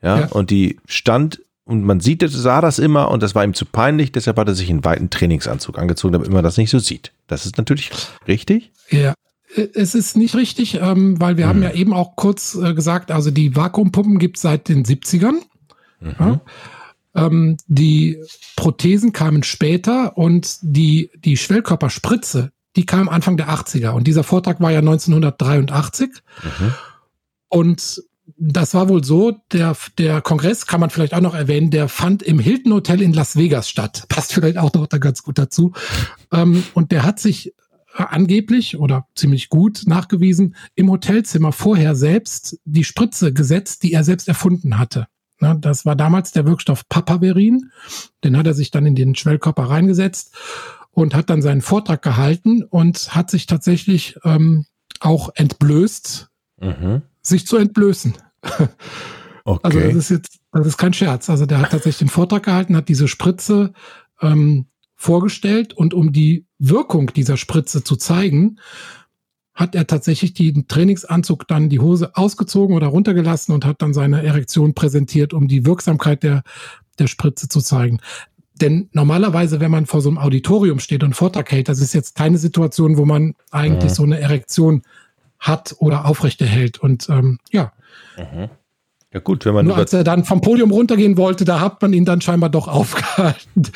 [0.00, 0.26] ja, Ja.
[0.26, 4.12] und die stand und man sieht, sah das immer und das war ihm zu peinlich,
[4.12, 7.10] deshalb hat er sich einen weiten Trainingsanzug angezogen, damit man das nicht so sieht.
[7.26, 7.90] Das ist natürlich
[8.28, 8.70] richtig.
[8.88, 9.14] Ja,
[9.56, 11.50] äh, es ist nicht richtig, ähm, weil wir hm.
[11.50, 15.40] haben ja eben auch kurz äh, gesagt, also die Vakuumpumpen gibt es seit den 70ern.
[15.98, 16.14] Mhm.
[16.20, 16.40] Ja?
[17.16, 18.22] Ähm, die
[18.54, 23.90] Prothesen kamen später und die, die Schwellkörperspritze, die kam Anfang der 80er.
[23.90, 26.10] Und dieser Vortrag war ja 1983.
[26.42, 26.74] Mhm.
[27.48, 28.02] Und
[28.36, 32.22] das war wohl so, der, der Kongress, kann man vielleicht auch noch erwähnen, der fand
[32.22, 34.04] im Hilton Hotel in Las Vegas statt.
[34.08, 35.72] Passt vielleicht auch noch da ganz gut dazu.
[36.32, 37.54] Ähm, und der hat sich
[37.94, 44.28] angeblich oder ziemlich gut nachgewiesen im Hotelzimmer vorher selbst die Spritze gesetzt, die er selbst
[44.28, 45.06] erfunden hatte.
[45.40, 47.70] Na, das war damals der Wirkstoff Papaverin.
[48.24, 50.34] Den hat er sich dann in den Schwellkörper reingesetzt
[50.96, 54.64] und hat dann seinen Vortrag gehalten und hat sich tatsächlich ähm,
[55.00, 56.30] auch entblößt,
[56.60, 57.02] mhm.
[57.22, 58.14] sich zu entblößen.
[59.48, 59.60] Okay.
[59.62, 61.30] Also das ist jetzt, das ist kein Scherz.
[61.30, 63.72] Also der hat tatsächlich den Vortrag gehalten, hat diese Spritze
[64.20, 64.66] ähm,
[64.96, 68.58] vorgestellt und um die Wirkung dieser Spritze zu zeigen,
[69.54, 74.24] hat er tatsächlich den Trainingsanzug dann die Hose ausgezogen oder runtergelassen und hat dann seine
[74.24, 76.42] Erektion präsentiert, um die Wirksamkeit der,
[76.98, 78.00] der Spritze zu zeigen.
[78.60, 82.14] Denn normalerweise, wenn man vor so einem Auditorium steht und Vortrag hält, das ist jetzt
[82.16, 83.94] keine Situation, wo man eigentlich mhm.
[83.94, 84.82] so eine Erektion
[85.38, 86.78] hat oder aufrechterhält.
[86.78, 87.72] Und ähm, ja.
[88.16, 88.48] Mhm.
[89.12, 91.92] Ja gut, wenn man Nur als er dann vom Podium runtergehen wollte, da hat man
[91.92, 93.70] ihn dann scheinbar doch aufgehalten.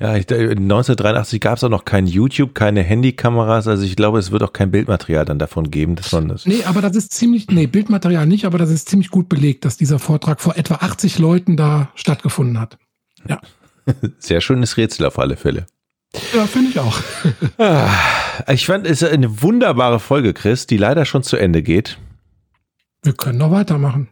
[0.00, 4.32] Ja, ich, 1983 gab es auch noch kein YouTube, keine Handykameras, also ich glaube, es
[4.32, 6.44] wird auch kein Bildmaterial dann davon geben, dass man das.
[6.44, 9.76] Nee, aber das ist ziemlich, nee, Bildmaterial nicht, aber das ist ziemlich gut belegt, dass
[9.76, 12.78] dieser Vortrag vor etwa 80 Leuten da stattgefunden hat.
[13.28, 13.40] Ja.
[14.18, 15.66] Sehr schönes Rätsel auf alle Fälle.
[16.34, 17.00] Ja, finde ich auch.
[17.58, 17.90] Ah,
[18.48, 21.98] ich fand es eine wunderbare Folge, Chris, die leider schon zu Ende geht.
[23.02, 24.08] Wir können noch weitermachen.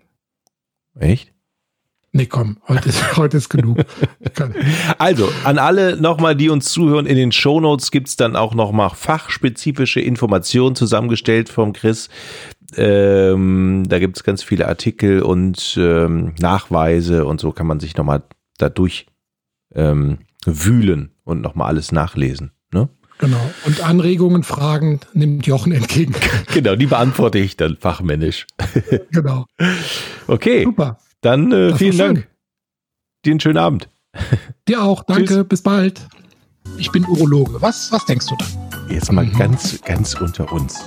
[0.98, 1.32] Echt?
[2.12, 3.78] Nee, komm, heute ist, heute ist genug.
[4.98, 8.90] Also, an alle nochmal, die uns zuhören, in den Shownotes gibt es dann auch nochmal
[8.90, 12.08] fachspezifische Informationen zusammengestellt vom Chris.
[12.76, 17.96] Ähm, da gibt es ganz viele Artikel und ähm, Nachweise und so kann man sich
[17.96, 18.22] nochmal
[18.60, 19.06] dadurch
[19.74, 22.52] ähm, wühlen und nochmal alles nachlesen.
[22.72, 22.88] Ne?
[23.18, 23.50] Genau.
[23.66, 26.14] Und Anregungen, Fragen nimmt Jochen entgegen.
[26.54, 28.46] genau, die beantworte ich dann fachmännisch.
[29.10, 29.46] genau.
[30.26, 30.64] Okay.
[30.64, 30.98] Super.
[31.20, 32.28] Dann äh, vielen Dank.
[33.24, 33.90] Dir einen schönen Abend.
[34.68, 35.02] Dir auch.
[35.04, 35.44] Danke.
[35.44, 36.08] Bis bald.
[36.78, 37.60] Ich bin Urologe.
[37.60, 38.46] Was, was denkst du da?
[38.88, 39.36] Jetzt mal mhm.
[39.36, 40.86] ganz, ganz unter uns.